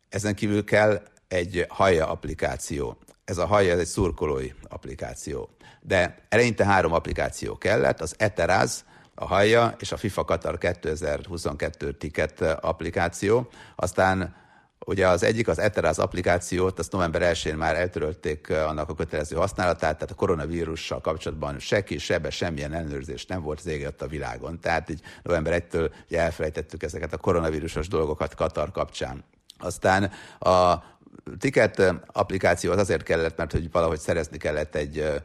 [0.09, 2.99] Ezen kívül kell egy haja applikáció.
[3.25, 5.51] Ez a haja, ez egy szurkolói applikáció.
[5.81, 12.41] De eleinte három applikáció kellett, az Eteraz, a haja és a FIFA Qatar 2022 ticket
[12.41, 13.49] applikáció.
[13.77, 14.41] Aztán
[14.87, 19.95] Ugye az egyik, az Eteraz applikációt, azt november 1-én már eltörölték annak a kötelező használatát,
[19.95, 24.61] tehát a koronavírussal kapcsolatban se ki, sebe, semmilyen ellenőrzés nem volt az a világon.
[24.61, 29.25] Tehát így november 1-től elfelejtettük ezeket a koronavírusos dolgokat Katar kapcsán.
[29.59, 30.75] Aztán a
[31.39, 35.23] ticket applikáció az azért kellett, mert hogy valahogy szerezni kellett egy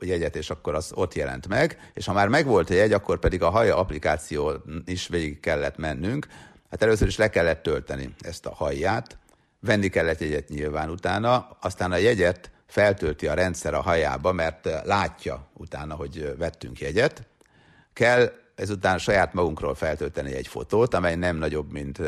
[0.00, 3.42] jegyet, és akkor az ott jelent meg, és ha már megvolt a jegy, akkor pedig
[3.42, 4.52] a haja applikáció
[4.84, 6.26] is végig kellett mennünk.
[6.70, 9.18] Hát először is le kellett tölteni ezt a hajját,
[9.60, 15.48] venni kellett jegyet nyilván utána, aztán a jegyet feltölti a rendszer a hajába, mert látja
[15.52, 17.26] utána, hogy vettünk jegyet.
[17.92, 22.00] Kell ezután saját magunkról feltölteni egy fotót, amely nem nagyobb, mint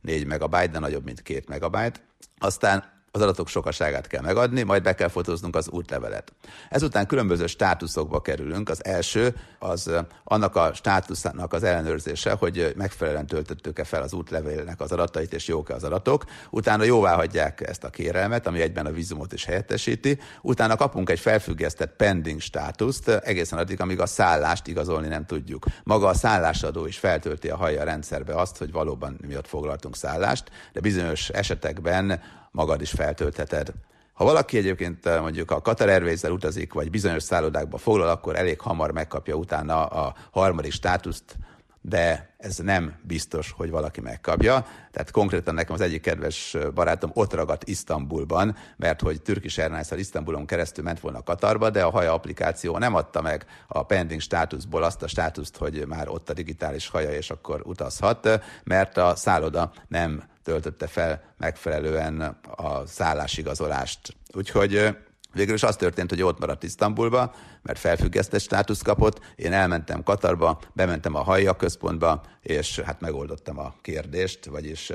[0.00, 2.00] 4 megabyte, de nagyobb, mint 2 megabyte.
[2.38, 6.32] Aztán az adatok sokaságát kell megadni, majd be kell fotóznunk az útlevelet.
[6.70, 8.68] Ezután különböző státuszokba kerülünk.
[8.68, 9.90] Az első az
[10.24, 15.74] annak a státuszának az ellenőrzése, hogy megfelelően töltöttük-e fel az útlevélnek az adatait, és jók-e
[15.74, 16.24] az adatok.
[16.50, 20.18] Utána jóvá hagyják ezt a kérelmet, ami egyben a vízumot is helyettesíti.
[20.42, 25.64] Utána kapunk egy felfüggesztett pending státuszt, egészen addig, amíg a szállást igazolni nem tudjuk.
[25.84, 30.50] Maga a szállásadó is feltölti a haja rendszerbe azt, hogy valóban mi ott foglaltunk szállást,
[30.72, 32.20] de bizonyos esetekben
[32.52, 33.72] magad is feltöltheted.
[34.12, 38.60] Ha valaki egyébként eh, mondjuk a Qatar airways utazik, vagy bizonyos szállodákba foglal, akkor elég
[38.60, 41.36] hamar megkapja utána a harmadik státuszt,
[41.84, 44.66] de ez nem biztos, hogy valaki megkapja.
[44.90, 50.46] Tehát konkrétan nekem az egyik kedves barátom ott ragadt Isztambulban, mert hogy Turkish airlines Isztambulon
[50.46, 55.02] keresztül ment volna Katarba, de a haja applikáció nem adta meg a pending státuszból azt
[55.02, 60.30] a státuszt, hogy már ott a digitális haja, és akkor utazhat, mert a szálloda nem
[60.42, 62.20] töltötte fel megfelelően
[62.56, 64.16] a szállásigazolást.
[64.32, 64.94] Úgyhogy
[65.34, 69.20] Végül is az történt, hogy ott maradt Isztambulba, mert felfüggesztett státusz kapott.
[69.36, 74.92] Én elmentem Katarba, bementem a Hajja központba, és hát megoldottam a kérdést, vagyis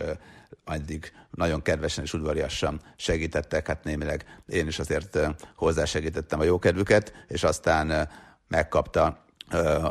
[0.65, 5.19] addig nagyon kedvesen és udvariasan segítettek, hát némileg én is azért
[5.55, 8.09] hozzásegítettem a jókedvüket, és aztán
[8.47, 9.25] megkapta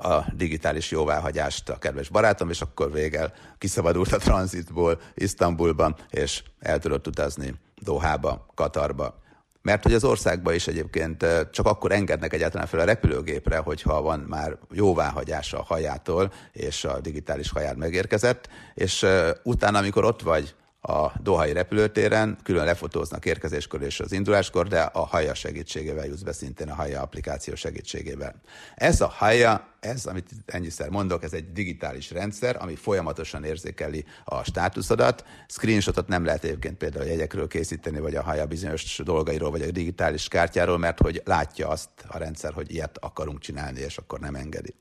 [0.03, 6.79] a digitális jóváhagyást a kedves barátom, és akkor végel kiszabadult a tranzitból Isztambulban, és el
[6.79, 9.25] tudott utazni Dohába, Katarba.
[9.63, 14.19] Mert hogy az országban is egyébként csak akkor engednek egyáltalán fel a repülőgépre, hogyha van
[14.19, 19.07] már jóváhagyása a hajától, és a digitális hajár megérkezett, és
[19.43, 20.55] utána, amikor ott vagy
[20.87, 26.33] a Dohai repülőtéren, külön lefotóznak érkezéskor és az induláskor, de a Haja segítségével jutsz be
[26.33, 28.35] szintén a Haja applikáció segítségével.
[28.75, 34.45] Ez a Haja, ez, amit ennyiszer mondok, ez egy digitális rendszer, ami folyamatosan érzékeli a
[34.45, 35.25] státuszodat.
[35.49, 39.71] Screenshotot nem lehet egyébként például a jegyekről készíteni, vagy a Haja bizonyos dolgairól, vagy a
[39.71, 44.35] digitális kártyáról, mert hogy látja azt a rendszer, hogy ilyet akarunk csinálni, és akkor nem
[44.35, 44.75] engedi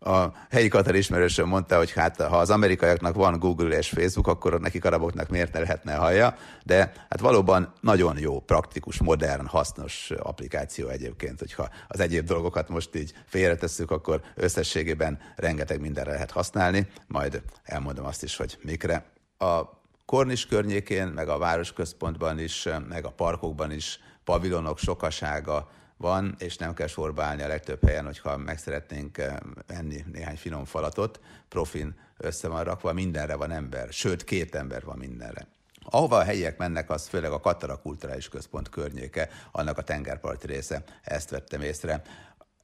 [0.00, 4.60] a helyi Katar ismerősöm mondta, hogy hát ha az amerikaiaknak van Google és Facebook, akkor
[4.60, 10.88] nekik araboknak miért ne lehetne hallja, de hát valóban nagyon jó, praktikus, modern, hasznos applikáció
[10.88, 17.42] egyébként, hogyha az egyéb dolgokat most így félretesszük, akkor összességében rengeteg mindenre lehet használni, majd
[17.64, 19.04] elmondom azt is, hogy mikre.
[19.38, 25.68] A Kornis környékén, meg a városközpontban is, meg a parkokban is pavilonok sokasága,
[26.00, 29.36] van, és nem kell sorba állni a legtöbb helyen, hogyha meg szeretnénk eh,
[29.66, 34.98] enni néhány finom falatot, profin össze van rakva, mindenre van ember, sőt két ember van
[34.98, 35.46] mindenre.
[35.84, 40.82] Ahova a helyiek mennek, az főleg a Katara Kulturális Központ környéke, annak a tengerparti része,
[41.02, 42.02] ezt vettem észre.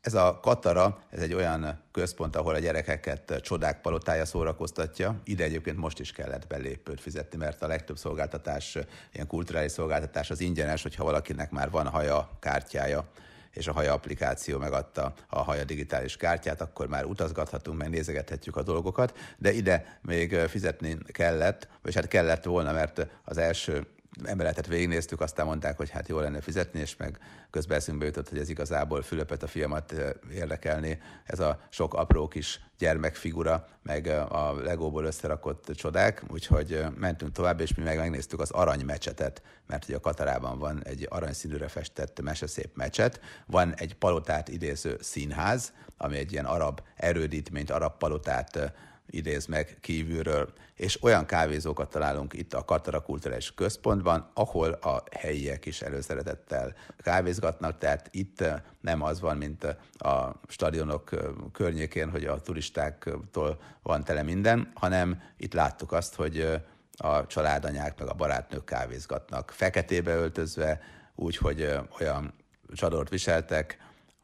[0.07, 5.21] Ez a Katara, ez egy olyan központ, ahol a gyerekeket csodák palotája szórakoztatja.
[5.25, 8.79] Ide egyébként most is kellett belépőt fizetni, mert a legtöbb szolgáltatás,
[9.13, 13.09] ilyen kulturális szolgáltatás az ingyenes, hogyha valakinek már van haja kártyája
[13.53, 18.63] és a Haja applikáció megadta a Haja digitális kártyát, akkor már utazgathatunk, meg nézegethetjük a
[18.63, 23.87] dolgokat, de ide még fizetni kellett, vagy hát kellett volna, mert az első
[24.25, 27.19] emeletet végignéztük, aztán mondták, hogy hát jó lenne fizetni, és meg
[27.51, 29.95] közben eszünkbe jutott, hogy ez igazából Fülöpet a fiamat
[30.33, 37.61] érdekelni, ez a sok apró kis gyermekfigura, meg a legóból összerakott csodák, úgyhogy mentünk tovább,
[37.61, 42.77] és mi meg megnéztük az aranymecsetet, mert ugye a Katarában van egy aranyszínűre festett meseszép
[42.77, 48.73] mecset, van egy palotát idéző színház, ami egy ilyen arab erődítményt, arab palotát
[49.11, 55.67] idéz meg kívülről, és olyan kávézókat találunk itt a Katara Kulturális Központban, ahol a helyiek
[55.67, 59.65] is előszeretettel kávézgatnak, tehát itt eh, nem az van, mint
[59.99, 61.21] a stadionok eh,
[61.53, 66.61] környékén, hogy a turistáktól van tele minden, hanem itt láttuk azt, hogy eh,
[66.97, 69.51] a családanyák meg a barátnők kávézgatnak.
[69.51, 70.81] Feketébe öltözve,
[71.15, 72.35] úgy, hogy olyan
[72.75, 73.79] csadort viseltek,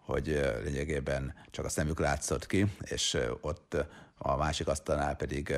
[0.04, 0.26] hogy
[0.64, 3.76] lényegében csak a szemük látszott ki, és ott
[4.22, 5.54] a másik asztalnál pedig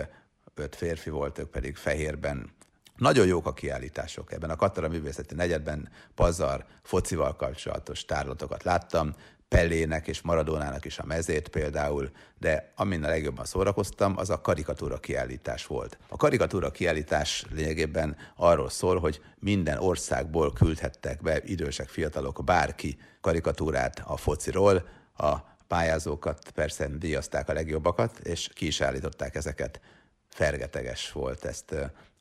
[0.55, 2.50] öt férfi volt, ők pedig fehérben.
[2.96, 4.33] Nagyon jók a kiállítások.
[4.33, 9.14] Ebben a Katara Művészeti Negyedben pazar, focival kapcsolatos tárlatokat láttam,
[9.48, 14.98] Pelének és Maradónának is a mezét például, de amin a legjobban szórakoztam, az a karikatúra
[14.98, 15.98] kiállítás volt.
[16.09, 24.03] A karikatúra kiállítás lényegében arról szól, hogy minden országból küldhettek be idősek, fiatalok, bárki karikatúrát
[24.07, 25.37] a fociról, a
[25.68, 29.81] pályázókat persze díjazták a legjobbakat, és ki is állították ezeket.
[30.29, 31.74] Fergeteges volt ezt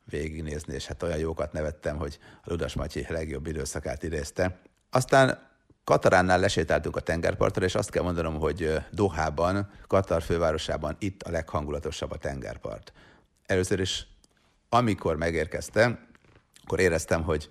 [0.05, 4.59] végignézni, és hát olyan jókat nevettem, hogy a Ludas Matyi legjobb időszakát idézte.
[4.89, 5.51] Aztán
[5.83, 12.11] Kataránnál lesétáltunk a tengerpartra, és azt kell mondanom, hogy Dohában, Katar fővárosában itt a leghangulatosabb
[12.11, 12.93] a tengerpart.
[13.45, 14.07] Először is,
[14.69, 16.07] amikor megérkeztem,
[16.63, 17.49] akkor éreztem, hogy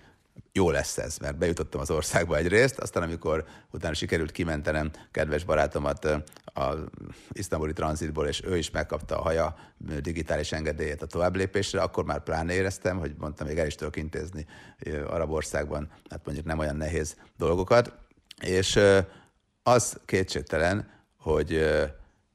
[0.51, 6.05] jó lesz ez, mert bejutottam az országba egyrészt, aztán amikor utána sikerült kimentenem kedves barátomat
[6.45, 6.73] a
[7.31, 9.55] isztambuli tranzitból, és ő is megkapta a haja
[10.01, 14.45] digitális engedélyét a továbblépésre, akkor már pláne éreztem, hogy mondtam, még el is tudok intézni
[15.07, 17.93] arab országban, hát mondjuk nem olyan nehéz dolgokat,
[18.41, 18.79] és
[19.63, 21.65] az kétségtelen, hogy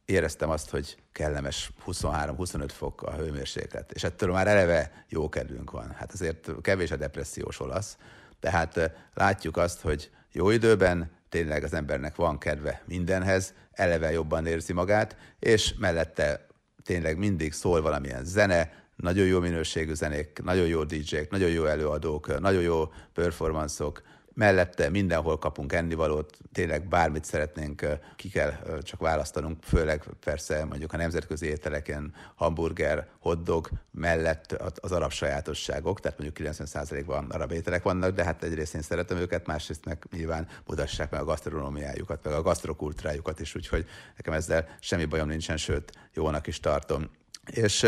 [0.08, 5.90] éreztem azt, hogy kellemes 23-25 fok a hőmérséklet, és ettől már eleve jó kedvünk van.
[5.90, 7.96] Hát azért kevés a depressziós olasz,
[8.40, 14.72] tehát látjuk azt, hogy jó időben tényleg az embernek van kedve mindenhez, eleve jobban érzi
[14.72, 16.46] magát, és mellette
[16.82, 22.40] tényleg mindig szól valamilyen zene, nagyon jó minőségű zenék, nagyon jó DJ-k, nagyon jó előadók,
[22.40, 24.02] nagyon jó performanszok,
[24.38, 30.96] mellette mindenhol kapunk ennivalót, tényleg bármit szeretnénk, ki kell csak választanunk, főleg persze mondjuk a
[30.96, 38.24] nemzetközi ételeken hamburger, hotdog mellett az arab sajátosságok, tehát mondjuk 90%-ban arab ételek vannak, de
[38.24, 43.40] hát egyrészt én szeretem őket, másrészt meg nyilván mutassák meg a gasztronómiájukat, meg a gasztrokultúrájukat
[43.40, 47.10] is, úgyhogy nekem ezzel semmi bajom nincsen, sőt, jónak is tartom.
[47.50, 47.82] És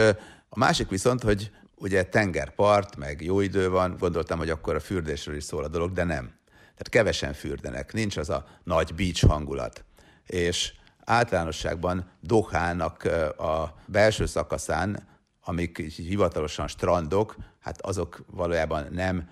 [0.49, 5.37] a másik viszont, hogy ugye tengerpart, meg jó idő van, gondoltam, hogy akkor a fürdésről
[5.37, 6.39] is szól a dolog, de nem.
[6.81, 9.85] Tehát kevesen fürdenek, nincs az a nagy beach hangulat.
[10.27, 10.73] És
[11.05, 13.05] általánosságban Dohának
[13.39, 15.09] a belső szakaszán,
[15.45, 19.29] amik hivatalosan strandok, hát azok valójában nem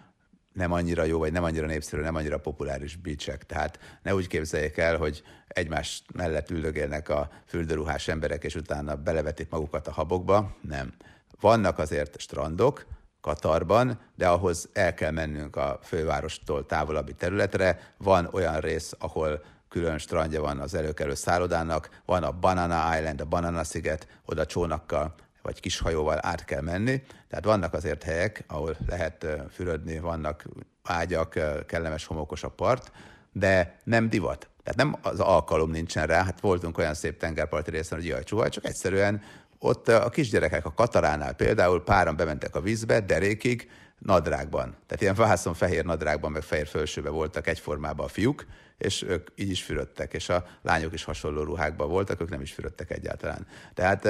[0.52, 3.46] nem annyira jó, vagy nem annyira népszerű, nem annyira populáris beachek.
[3.46, 9.50] Tehát ne úgy képzeljék el, hogy egymás mellett üldögélnek a fürdőruhás emberek, és utána belevetik
[9.50, 10.56] magukat a habokba.
[10.60, 10.94] Nem.
[11.40, 12.86] Vannak azért strandok,
[13.28, 17.80] Katarban, de ahhoz el kell mennünk a fővárostól távolabbi területre.
[17.96, 23.24] Van olyan rész, ahol külön strandja van az előkelő szállodának, van a Banana Island, a
[23.24, 27.02] Banana sziget, oda csónakkal vagy kis hajóval át kell menni.
[27.28, 30.44] Tehát vannak azért helyek, ahol lehet fürödni, vannak
[30.82, 32.92] ágyak, kellemes homokos a part,
[33.32, 34.48] de nem divat.
[34.62, 38.48] Tehát nem az alkalom nincsen rá, hát voltunk olyan szép tengerparti részen, hogy jaj, csúvaj,
[38.48, 39.22] csak egyszerűen
[39.58, 44.76] ott a kisgyerekek a Kataránál például páran bementek a vízbe, derékig, nadrágban.
[44.86, 48.46] Tehát ilyen vászon fehér nadrágban, meg fehér fölsőbe voltak egyformában a fiúk,
[48.78, 52.52] és ők így is fürödtek, és a lányok is hasonló ruhákban voltak, ők nem is
[52.52, 53.46] fürödtek egyáltalán.
[53.74, 54.04] Tehát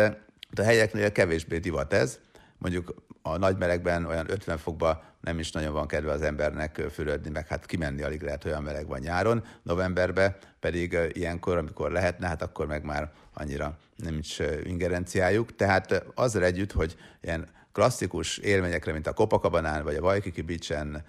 [0.57, 2.19] a helyeknél kevésbé divat ez,
[2.59, 7.31] mondjuk a nagy melegben olyan 50 fokban nem is nagyon van kedve az embernek fürödni,
[7.31, 12.43] meg hát kimenni alig lehet, olyan meleg van nyáron, novemberben pedig ilyenkor, amikor lehetne, hát
[12.43, 15.55] akkor meg már annyira nem is ingerenciájuk.
[15.55, 21.05] Tehát azzal együtt, hogy ilyen klasszikus élményekre, mint a Copacabana vagy a Waikiki Beach-en,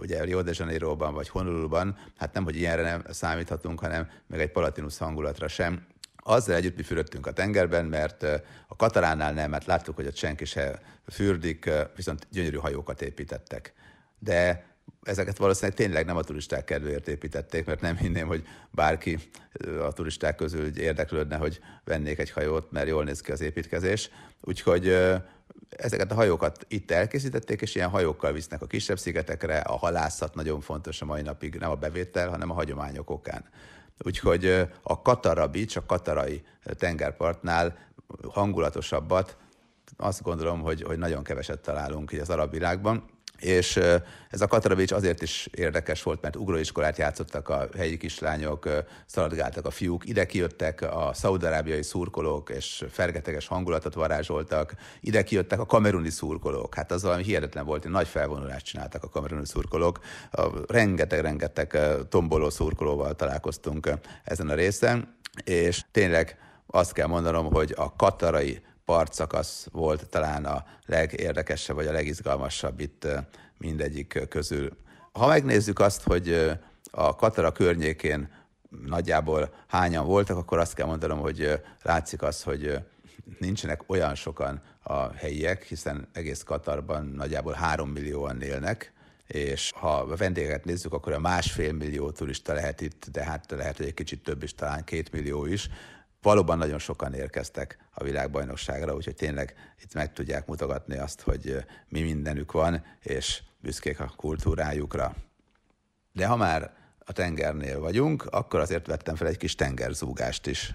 [0.00, 4.50] ugye Rio de Janeiroban vagy Honoluluban, hát nem, hogy ilyenre nem számíthatunk, hanem meg egy
[4.50, 5.86] Palatinus hangulatra sem,
[6.30, 8.22] azzal együtt mi fürödtünk a tengerben, mert
[8.68, 13.72] a Kataránál nem, mert láttuk, hogy ott senki se fürdik, viszont gyönyörű hajókat építettek.
[14.18, 14.68] De
[15.02, 19.18] ezeket valószínűleg tényleg nem a turisták kedvéért építették, mert nem hinném, hogy bárki
[19.82, 24.10] a turisták közül érdeklődne, hogy vennék egy hajót, mert jól néz ki az építkezés.
[24.40, 24.88] Úgyhogy
[25.70, 29.58] ezeket a hajókat itt elkészítették, és ilyen hajókkal visznek a kisebb szigetekre.
[29.58, 33.44] A halászat nagyon fontos a mai napig, nem a bevétel, hanem a hagyományok okán.
[34.04, 36.42] Úgyhogy a Katara Beach, a katarai
[36.78, 37.78] tengerpartnál
[38.28, 39.36] hangulatosabbat
[39.96, 43.04] azt gondolom, hogy, hogy nagyon keveset találunk így az arab világban.
[43.40, 43.76] És
[44.30, 48.68] ez a Kataravics azért is érdekes volt, mert ugróiskolát játszottak a helyi kislányok,
[49.06, 55.66] szaladgáltak a fiúk, ide kijöttek a szaudarábiai szurkolók, és fergeteges hangulatot varázsoltak, ide kijöttek a
[55.66, 60.00] kameruni szurkolók, hát az valami hihetetlen volt, nagy felvonulást csináltak a kameruni szurkolók,
[60.66, 63.90] rengeteg-rengeteg tomboló szurkolóval találkoztunk
[64.24, 70.64] ezen a részen, és tényleg azt kell mondanom, hogy a katarai partszakasz volt talán a
[70.86, 73.06] legérdekesebb, vagy a legizgalmasabb itt
[73.58, 74.76] mindegyik közül.
[75.12, 76.56] Ha megnézzük azt, hogy
[76.90, 78.28] a Katara környékén
[78.86, 82.78] nagyjából hányan voltak, akkor azt kell mondanom, hogy látszik az, hogy
[83.38, 88.92] nincsenek olyan sokan a helyiek, hiszen egész Katarban nagyjából három millióan élnek,
[89.26, 93.76] és ha a vendégeket nézzük, akkor a másfél millió turista lehet itt, de hát lehet,
[93.76, 95.68] hogy egy kicsit több is, talán két millió is.
[96.22, 102.02] Valóban nagyon sokan érkeztek a világbajnokságra, úgyhogy tényleg itt meg tudják mutogatni azt, hogy mi
[102.02, 105.14] mindenük van, és büszkék a kultúrájukra.
[106.12, 110.74] De ha már a tengernél vagyunk, akkor azért vettem fel egy kis tengerzúgást is.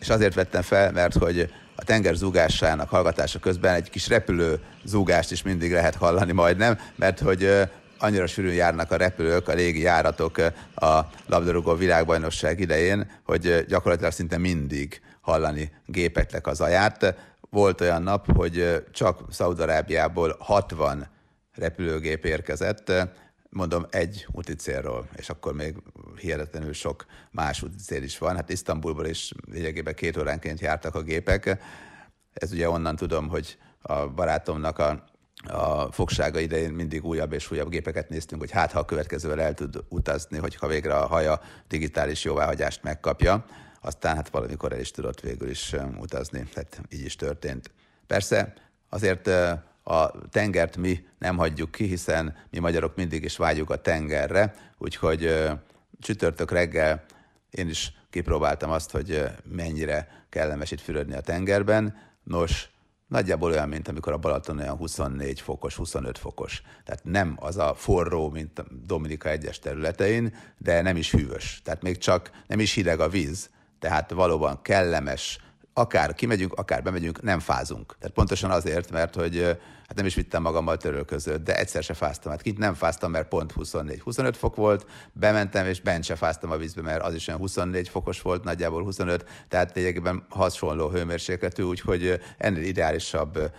[0.00, 5.30] És azért vettem fel, mert hogy a tenger zúgásának hallgatása közben egy kis repülő zúgást
[5.30, 10.38] is mindig lehet hallani majdnem, mert hogy annyira sűrűn járnak a repülők, a légi járatok
[10.74, 17.14] a labdarúgó világbajnokság idején, hogy gyakorlatilag szinte mindig hallani gépeknek az aját.
[17.50, 21.08] Volt olyan nap, hogy csak Szaudarábiából 60
[21.54, 22.92] repülőgép érkezett,
[23.50, 25.76] mondom, egy úti célról, és akkor még
[26.16, 28.34] hihetetlenül sok más úti cél is van.
[28.34, 31.58] Hát Isztambulból is lényegében két óránként jártak a gépek.
[32.32, 35.04] Ez ugye onnan tudom, hogy a barátomnak a,
[35.44, 39.54] a fogsága idején mindig újabb és újabb gépeket néztünk, hogy hát ha a következővel el
[39.54, 43.44] tud utazni, hogyha végre a haja digitális jóváhagyást megkapja.
[43.80, 47.70] Aztán hát valamikor el is tudott végül is utazni, tehát így is történt.
[48.06, 48.52] Persze
[48.88, 49.26] azért
[49.82, 55.50] a tengert mi nem hagyjuk ki, hiszen mi magyarok mindig is vágyjuk a tengerre, úgyhogy
[56.00, 57.04] csütörtök reggel
[57.50, 61.96] én is kipróbáltam azt, hogy mennyire kellemes itt fürödni a tengerben.
[62.22, 62.70] Nos,
[63.06, 66.62] nagyjából olyan, mint amikor a Balaton olyan 24 fokos, 25 fokos.
[66.84, 71.60] Tehát nem az a forró, mint Dominika egyes területein, de nem is hűvös.
[71.64, 75.38] Tehát még csak nem is hideg a víz, tehát valóban kellemes,
[75.72, 77.96] akár kimegyünk, akár bemegyünk, nem fázunk.
[77.98, 82.32] Tehát pontosan azért, mert hogy hát nem is vittem magammal törölközőt, de egyszer se fáztam.
[82.32, 86.56] Hát kint nem fáztam, mert pont 24-25 fok volt, bementem, és bent se fáztam a
[86.56, 92.20] vízbe, mert az is olyan 24 fokos volt, nagyjából 25, tehát lényegében hasonló hőmérsékletű, úgyhogy
[92.38, 93.52] ennél ideálisabb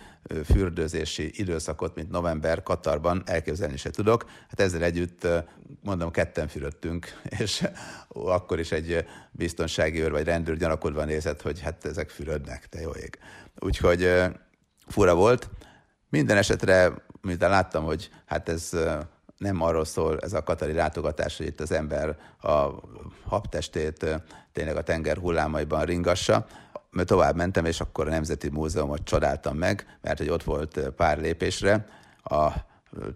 [0.44, 4.24] fürdőzési időszakot, mint november Katarban elképzelni se tudok.
[4.48, 5.26] Hát ezzel együtt
[5.82, 7.66] mondom, ketten fürödtünk, és
[8.08, 12.90] akkor is egy biztonsági őr vagy rendőr gyanakodva nézett, hogy hát ezek fürödnek, te jó
[12.90, 13.18] ég.
[13.58, 14.10] Úgyhogy
[14.86, 15.50] fura volt.
[16.10, 18.70] Minden esetre, miután láttam, hogy hát ez
[19.38, 22.68] nem arról szól ez a katari látogatás, hogy itt az ember a
[23.24, 24.06] habtestét
[24.52, 26.46] tényleg a tenger hullámaiban ringassa,
[26.90, 31.18] mert tovább mentem, és akkor a Nemzeti Múzeumot csodáltam meg, mert hogy ott volt pár
[31.18, 31.86] lépésre.
[32.22, 32.52] A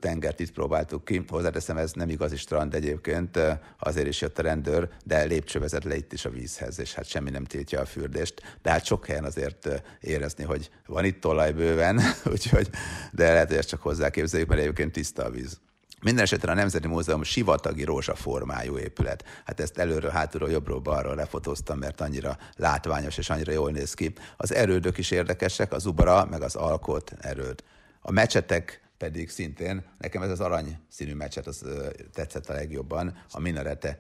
[0.01, 1.25] tengert itt próbáltuk ki.
[1.29, 3.39] Hozzáteszem, ez nem igazi strand egyébként,
[3.79, 7.07] azért is jött a rendőr, de lépcső vezet le itt is a vízhez, és hát
[7.07, 8.59] semmi nem tiltja a fürdést.
[8.63, 12.01] De hát sok helyen azért érezni, hogy van itt olaj bőven,
[12.33, 12.71] úgyhogy,
[13.13, 15.61] de lehet, hogy ezt csak hozzáképzeljük, mert egyébként tiszta a víz.
[16.03, 19.25] Minden esetre a Nemzeti Múzeum sivatagi rózsaformájú épület.
[19.45, 24.13] Hát ezt előről, hátulról, jobbról, balról lefotóztam, mert annyira látványos és annyira jól néz ki.
[24.37, 27.63] Az erődök is érdekesek, az ubara, meg az alkot erőd.
[28.01, 31.65] A mecsetek pedig szintén, nekem ez az arany színű meccset az
[32.13, 33.99] tetszett a legjobban, a minarete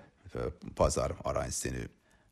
[0.75, 1.83] pazar aranyszínű.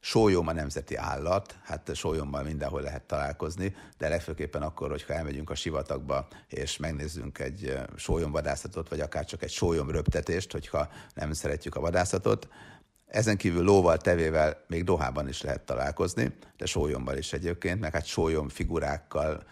[0.01, 5.55] Sólyom a nemzeti állat, hát sólyommal mindenhol lehet találkozni, de legfőképpen akkor, hogyha elmegyünk a
[5.55, 11.81] sivatagba, és megnézzünk egy sólyomvadászatot, vagy akár csak egy sólyom röptetést, hogyha nem szeretjük a
[11.81, 12.49] vadászatot.
[13.07, 18.07] Ezen kívül lóval, tevével még Dohában is lehet találkozni, de sólyomban is egyébként, meg hát
[18.07, 19.43] sólyom figurákkal,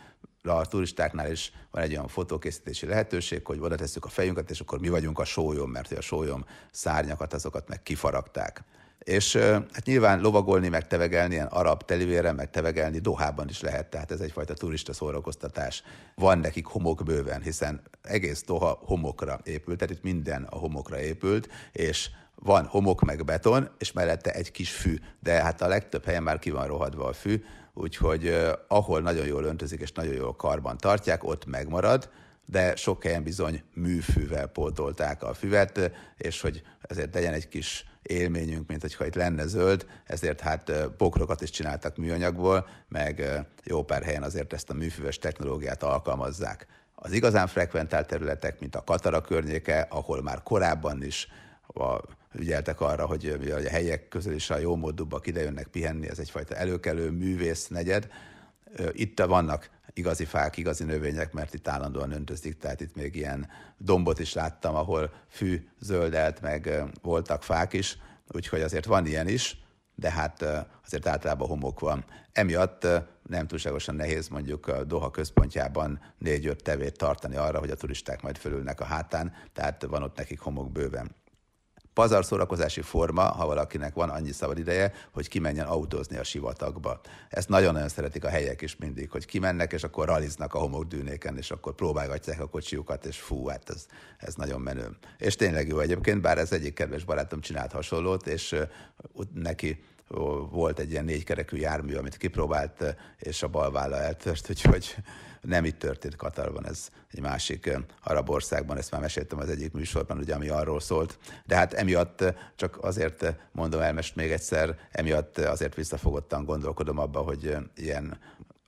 [0.49, 4.81] a turistáknál is van egy olyan fotókészítési lehetőség, hogy oda tesszük a fejünket, és akkor
[4.81, 8.65] mi vagyunk a sólyom, mert a sólyom szárnyakat, azokat meg kifaragták.
[8.99, 9.37] És
[9.73, 14.21] hát nyilván lovagolni, meg tevegelni, ilyen arab telivéren, meg tevegelni Dohában is lehet, tehát ez
[14.21, 15.83] egyfajta turista szórakoztatás.
[16.15, 21.49] Van nekik homok bőven, hiszen egész Doha homokra épült, tehát itt minden a homokra épült,
[21.73, 26.23] és van homok meg beton, és mellette egy kis fű, de hát a legtöbb helyen
[26.23, 27.45] már ki van rohadva a fű,
[27.79, 28.35] úgyhogy
[28.69, 32.11] ahol nagyon jól öntözik és nagyon jól karban tartják, ott megmarad,
[32.45, 38.69] de sok helyen bizony műfűvel pótolták a füvet, és hogy ezért legyen egy kis élményünk,
[38.69, 44.23] mint hogyha itt lenne zöld, ezért hát pokrokat is csináltak műanyagból, meg jó pár helyen
[44.23, 46.67] azért ezt a műfüves technológiát alkalmazzák.
[46.95, 51.29] Az igazán frekventált területek, mint a Katara környéke, ahol már korábban is
[51.67, 51.99] a
[52.39, 57.11] ügyeltek arra, hogy a helyek közül is a jó módúbbak idejönnek pihenni, ez egyfajta előkelő
[57.11, 58.09] művész negyed.
[58.93, 64.19] Itt vannak igazi fák, igazi növények, mert itt állandóan öntözik, tehát itt még ilyen dombot
[64.19, 69.63] is láttam, ahol fű zöldelt, meg voltak fák is, úgyhogy azért van ilyen is,
[69.95, 70.45] de hát
[70.85, 72.05] azért általában homok van.
[72.33, 72.87] Emiatt
[73.29, 78.37] nem túlságosan nehéz mondjuk a Doha központjában négy-öt tevét tartani arra, hogy a turisták majd
[78.37, 81.15] fölülnek a hátán, tehát van ott nekik homok bőven.
[81.99, 87.01] Pazar szórakozási forma, ha valakinek van annyi szabad ideje, hogy kimenjen autózni a sivatagba.
[87.29, 91.51] Ezt nagyon-nagyon szeretik a helyek is mindig, hogy kimennek, és akkor raliznak a homokdűnéken, és
[91.51, 93.87] akkor próbálgatják a kocsiukat, és fú, hát ez,
[94.19, 94.97] ez nagyon menő.
[95.17, 98.57] És tényleg jó egyébként, bár ez egyik kedves barátom csinált hasonlót, és
[99.35, 99.83] neki
[100.51, 104.97] volt egy ilyen négykerekű jármű, amit kipróbált, és a bal válla eltört, úgyhogy
[105.41, 110.19] nem itt történt Katarban, ez egy másik arab országban, ezt már meséltem az egyik műsorban,
[110.19, 111.19] ugye, ami arról szólt.
[111.45, 112.25] De hát emiatt
[112.57, 118.19] csak azért mondom el még egyszer, emiatt azért visszafogottan gondolkodom abba, hogy ilyen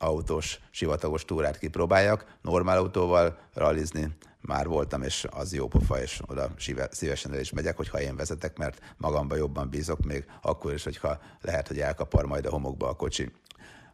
[0.01, 6.51] autós, sivatagos túrát kipróbáljak, normál autóval rallizni már voltam, és az jó pofa, és oda
[6.91, 11.21] szívesen el is megyek, hogyha én vezetek, mert magamba jobban bízok, még akkor is, hogyha
[11.41, 13.33] lehet, hogy elkapar majd a homokba a kocsi.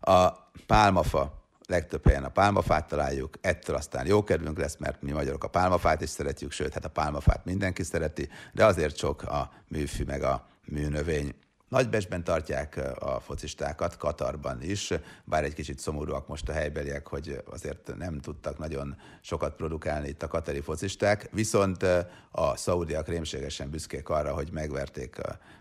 [0.00, 0.28] A
[0.66, 5.48] pálmafa legtöbb helyen a pálmafát találjuk, ettől aztán jó kedvünk lesz, mert mi magyarok a
[5.48, 10.22] pálmafát is szeretjük, sőt, hát a pálmafát mindenki szereti, de azért sok a műfű meg
[10.22, 11.34] a műnövény.
[11.68, 14.92] Nagybesben tartják a focistákat, Katarban is,
[15.24, 20.22] bár egy kicsit szomorúak most a helybeliek, hogy azért nem tudtak nagyon sokat produkálni itt
[20.22, 21.82] a katari focisták, viszont
[22.30, 25.16] a szaudiak rémségesen büszkék arra, hogy megverték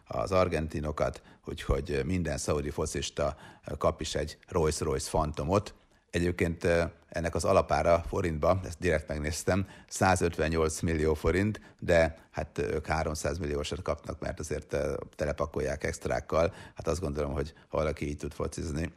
[0.07, 3.35] az argentinokat, úgyhogy minden szaudi focista
[3.77, 5.73] kap is egy Rolls-Royce Phantomot,
[6.15, 6.67] Egyébként
[7.09, 13.81] ennek az alapára forintba, ezt direkt megnéztem, 158 millió forint, de hát ők 300 milliósat
[13.81, 14.77] kapnak, mert azért
[15.15, 16.53] telepakolják extrákkal.
[16.75, 18.91] Hát azt gondolom, hogy ha valaki így tud focizni,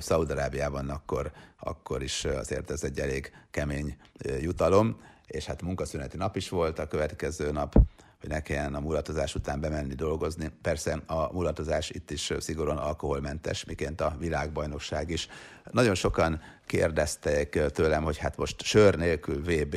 [0.00, 3.96] Szaudarábiában, akkor, akkor is azért ez egy elég kemény
[4.40, 7.74] jutalom, és hát munkaszüneti nap is volt a következő nap,
[8.20, 10.50] hogy ne kelljen a mulatozás után bemenni dolgozni.
[10.62, 15.28] Persze a mulatozás itt is szigorúan alkoholmentes, miként a világbajnokság is.
[15.70, 19.76] Nagyon sokan kérdezték tőlem, hogy hát most sör nélkül VB,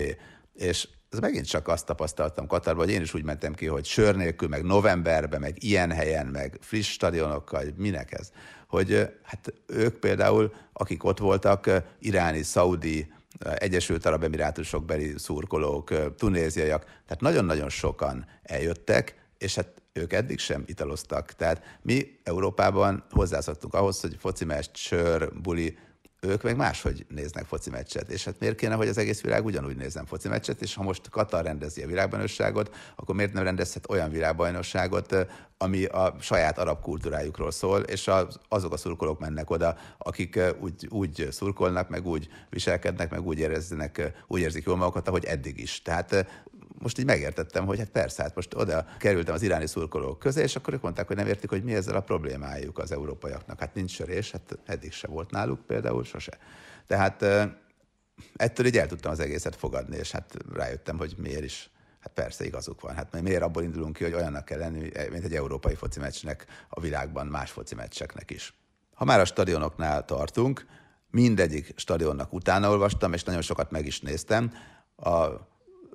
[0.54, 4.16] és ez megint csak azt tapasztaltam Katarban, hogy én is úgy mentem ki, hogy sör
[4.16, 8.32] nélkül, meg novemberben, meg ilyen helyen, meg friss stadionokkal, minek ez?
[8.68, 11.70] Hogy hát ők például, akik ott voltak,
[12.00, 20.13] iráni, szaudi, Egyesült Arab Emirátusok beli szurkolók, tunéziaiak, tehát nagyon-nagyon sokan eljöttek, és hát ők
[20.13, 21.31] eddig sem italoztak.
[21.31, 25.77] Tehát mi Európában hozzászoktunk ahhoz, hogy foci meccs, sör, buli,
[26.28, 28.09] ők meg máshogy néznek foci meccset.
[28.09, 31.09] És hát miért kéne, hogy az egész világ ugyanúgy nézzen foci meccset, és ha most
[31.09, 35.15] Katar rendezi a világbajnokságot, akkor miért nem rendezhet olyan világbajnokságot,
[35.57, 40.88] ami a saját arab kultúrájukról szól, és az, azok a szurkolók mennek oda, akik úgy,
[40.89, 45.82] úgy szurkolnak, meg úgy viselkednek, meg úgy éreznek, úgy érzik jól magukat, ahogy eddig is.
[45.82, 46.25] Tehát
[46.80, 50.55] most így megértettem, hogy hát persze, hát most oda kerültem az iráni szurkolók közé, és
[50.55, 53.59] akkor ők mondták, hogy nem értik, hogy mi ezzel a problémájuk az európaiaknak.
[53.59, 56.38] Hát nincs sörés, hát eddig se volt náluk például, sose.
[56.88, 57.25] Tehát
[58.36, 61.69] ettől így el tudtam az egészet fogadni, és hát rájöttem, hogy miért is
[61.99, 62.95] Hát persze igazuk van.
[62.95, 66.80] Hát miért abból indulunk ki, hogy olyannak kell lenni, mint egy európai foci meccsnek a
[66.80, 68.53] világban más foci meccseknek is.
[68.93, 70.65] Ha már a stadionoknál tartunk,
[71.11, 74.53] mindegyik stadionnak utána olvastam, és nagyon sokat meg is néztem.
[74.95, 75.28] A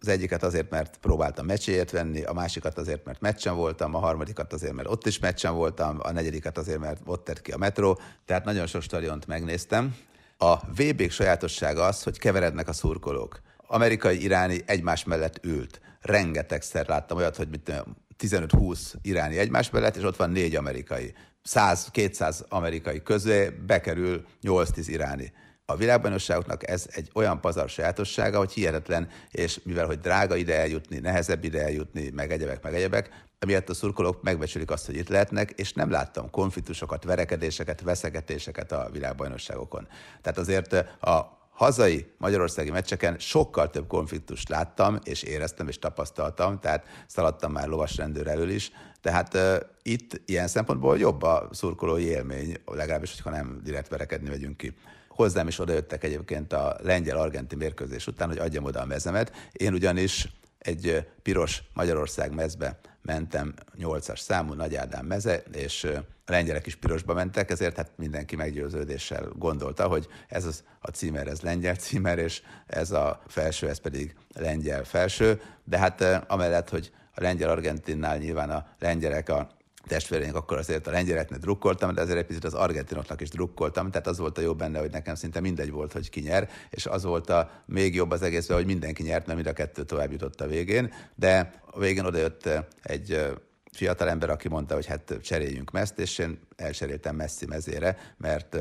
[0.03, 4.53] az egyiket azért, mert próbáltam meccséért venni, a másikat azért, mert meccsen voltam, a harmadikat
[4.53, 8.01] azért, mert ott is meccsen voltam, a negyediket azért, mert ott tett ki a metró,
[8.25, 9.97] tehát nagyon sok stadiont megnéztem.
[10.39, 13.41] A vb sajátossága az, hogy keverednek a szurkolók.
[13.57, 15.81] Amerikai iráni egymás mellett ült.
[16.01, 17.73] Rengetegszer láttam olyat, hogy mit
[18.19, 21.15] 15-20 iráni egymás mellett, és ott van négy amerikai.
[21.49, 25.33] 100-200 amerikai közé bekerül 8-10 iráni
[25.67, 30.99] a világbajnokságoknak ez egy olyan pazar sajátossága, hogy hihetetlen, és mivel hogy drága ide eljutni,
[30.99, 35.51] nehezebb ide eljutni, meg egyebek, meg egyebek, emiatt a szurkolók megbecsülik azt, hogy itt lehetnek,
[35.51, 39.89] és nem láttam konfliktusokat, verekedéseket, veszegetéseket a világbajnokságokon.
[40.23, 46.87] Tehát azért a hazai magyarországi meccseken sokkal több konfliktust láttam, és éreztem, és tapasztaltam, tehát
[47.07, 53.13] szaladtam már lovasrendőr elől is, tehát uh, itt ilyen szempontból jobb a szurkolói élmény, legalábbis,
[53.13, 54.75] hogyha nem direkt verekedni megyünk ki.
[55.15, 59.33] Hozzám is odajöttek egyébként a lengyel-argenti mérkőzés után, hogy adjam oda a mezemet.
[59.53, 65.85] Én ugyanis egy piros Magyarország mezbe mentem, 8-as számú Nagy Ádám meze, és
[66.25, 71.27] a lengyelek is pirosba mentek, ezért hát mindenki meggyőződéssel gondolta, hogy ez az, a címer,
[71.27, 76.93] ez lengyel címer, és ez a felső, ez pedig lengyel felső, de hát amellett, hogy
[77.15, 79.51] a lengyel-argentinnál nyilván a lengyelek a
[79.87, 84.07] testvéreink, akkor azért a lengyeleknek drukkoltam, de azért egy picit az argentinoknak is drukkoltam, tehát
[84.07, 87.05] az volt a jó benne, hogy nekem szinte mindegy volt, hogy ki nyer, és az
[87.05, 90.41] volt a még jobb az egészben, hogy mindenki nyert, mert mind a kettő tovább jutott
[90.41, 92.49] a végén, de a végén odajött
[92.83, 93.33] egy
[93.73, 98.57] fiatalember, aki mondta, hogy hát cseréljünk meszt, és én elcseréltem Messi mezére, mert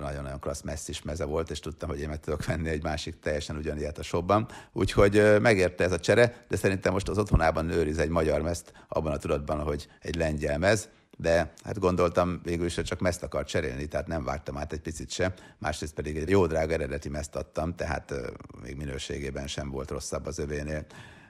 [0.00, 3.56] nagyon-nagyon klassz messzis meze volt, és tudtam, hogy én meg tudok venni egy másik teljesen
[3.56, 4.48] ugyanilyet a shopban.
[4.72, 9.12] Úgyhogy megérte ez a csere, de szerintem most az otthonában őriz egy magyar mezt abban
[9.12, 13.44] a tudatban, hogy egy lengyel mez, de hát gondoltam végül is, hogy csak mezt akar
[13.44, 17.36] cserélni, tehát nem vártam át egy picit se, másrészt pedig egy jó drága eredeti mezt
[17.36, 18.14] adtam, tehát
[18.62, 20.84] még minőségében sem volt rosszabb az övénél.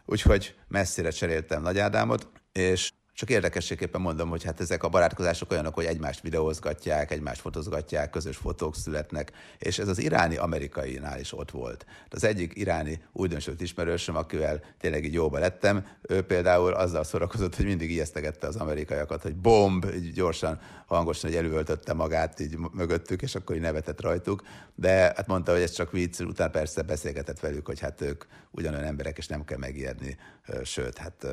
[0.04, 5.74] Úgyhogy messzire cseréltem Nagy Ádámot, és csak érdekességképpen mondom, hogy hát ezek a barátkozások olyanok,
[5.74, 11.50] hogy egymást videózgatják, egymást fotozgatják, közös fotók születnek, és ez az iráni amerikainál is ott
[11.50, 11.86] volt.
[12.10, 17.64] Az egyik iráni újdonsült ismerősöm, akivel tényleg így jóba lettem, ő például azzal szórakozott, hogy
[17.64, 23.34] mindig ijesztegette az amerikaiakat, hogy bomb, így gyorsan, hangosan, hogy előöltötte magát így mögöttük, és
[23.34, 24.42] akkor így nevetett rajtuk,
[24.74, 28.86] de hát mondta, hogy ez csak vicc, utána persze beszélgetett velük, hogy hát ők ugyanolyan
[28.86, 30.16] emberek, és nem kell megijedni,
[30.64, 31.26] sőt, hát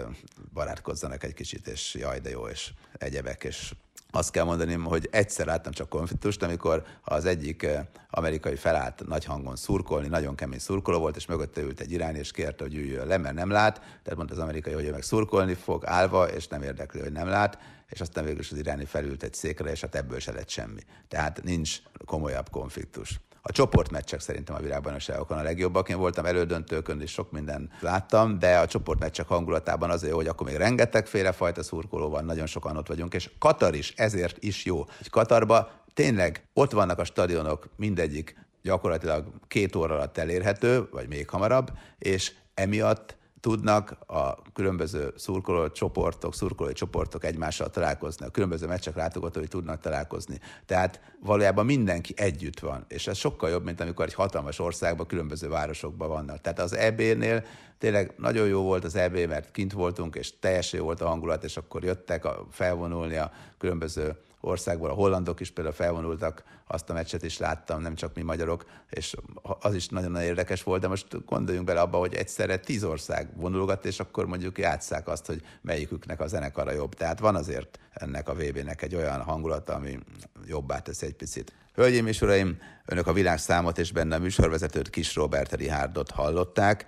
[0.54, 3.74] barátkozzanak egy kicsit, és jaj, de jó, és egyebek, és
[4.16, 7.68] azt kell mondani, hogy egyszer láttam csak konfliktust, amikor az egyik
[8.10, 12.32] amerikai felállt nagy hangon szurkolni, nagyon kemény szurkoló volt, és mögötte ült egy irány, és
[12.32, 13.80] kérte, hogy üljön le, mert nem lát.
[13.80, 17.28] Tehát mondta az amerikai, hogy ő meg szurkolni fog, állva, és nem érdekli, hogy nem
[17.28, 17.58] lát,
[17.90, 20.82] és aztán végül is az iráni felült egy székre, és hát ebből se lett semmi.
[21.08, 23.20] Tehát nincs komolyabb konfliktus.
[23.48, 25.90] A csoportmeccsek szerintem a világbajnokságokon a legjobbak.
[25.90, 30.48] Én voltam elődöntőkön, és sok minden láttam, de a csoportmeccsek hangulatában az jó, hogy akkor
[30.48, 34.78] még rengeteg félrefajta szurkoló van, nagyon sokan ott vagyunk, és Katar is ezért is jó.
[34.78, 41.30] Hogy Katarba tényleg ott vannak a stadionok, mindegyik gyakorlatilag két óra alatt elérhető, vagy még
[41.30, 48.96] hamarabb, és emiatt tudnak a különböző szurkoló csoportok, szurkolói csoportok egymással találkozni, a különböző meccsek
[48.96, 50.40] látogatói tudnak találkozni.
[50.66, 55.50] Tehát valójában mindenki együtt van, és ez sokkal jobb, mint amikor egy hatalmas országban, különböző
[55.50, 56.42] városokban vannak.
[56.42, 57.44] Tehát az EB-nél
[57.78, 61.44] tényleg nagyon jó volt az EB, mert kint voltunk, és teljesen jó volt a hangulat,
[61.44, 64.16] és akkor jöttek a, felvonulni a különböző
[64.46, 68.66] országból, a hollandok is például felvonultak, azt a meccset is láttam, nem csak mi magyarok,
[68.90, 69.16] és
[69.60, 73.86] az is nagyon-nagyon érdekes volt, de most gondoljunk bele abba, hogy egyszerre tíz ország vonulgat,
[73.86, 76.94] és akkor mondjuk játsszák azt, hogy melyiküknek a zenekara jobb.
[76.94, 80.00] Tehát van azért ennek a VB-nek egy olyan hangulata, ami
[80.46, 81.54] jobbá teszi egy picit.
[81.74, 86.86] Hölgyeim és uraim, önök a világszámot és benne a műsorvezetőt Kis Robert Rihárdot hallották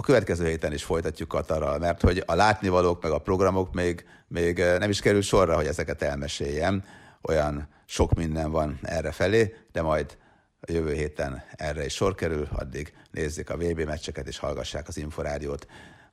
[0.00, 4.58] a következő héten is folytatjuk Katarral, mert hogy a látnivalók meg a programok még, még
[4.58, 6.84] eh, nem is kerül sorra, hogy ezeket elmeséljem.
[7.22, 10.18] Olyan sok minden van erre felé, de majd
[10.60, 14.96] a jövő héten erre is sor kerül, addig nézzék a VB meccseket és hallgassák az
[14.96, 15.66] Inforádiót.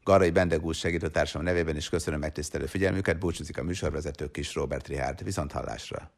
[0.03, 5.23] Garai Bendegúz segítőtársam nevében is köszönöm megtisztelő figyelmüket, búcsúzik a műsorvezető Kis Robert Rihárd.
[5.23, 6.11] Viszont hallásra!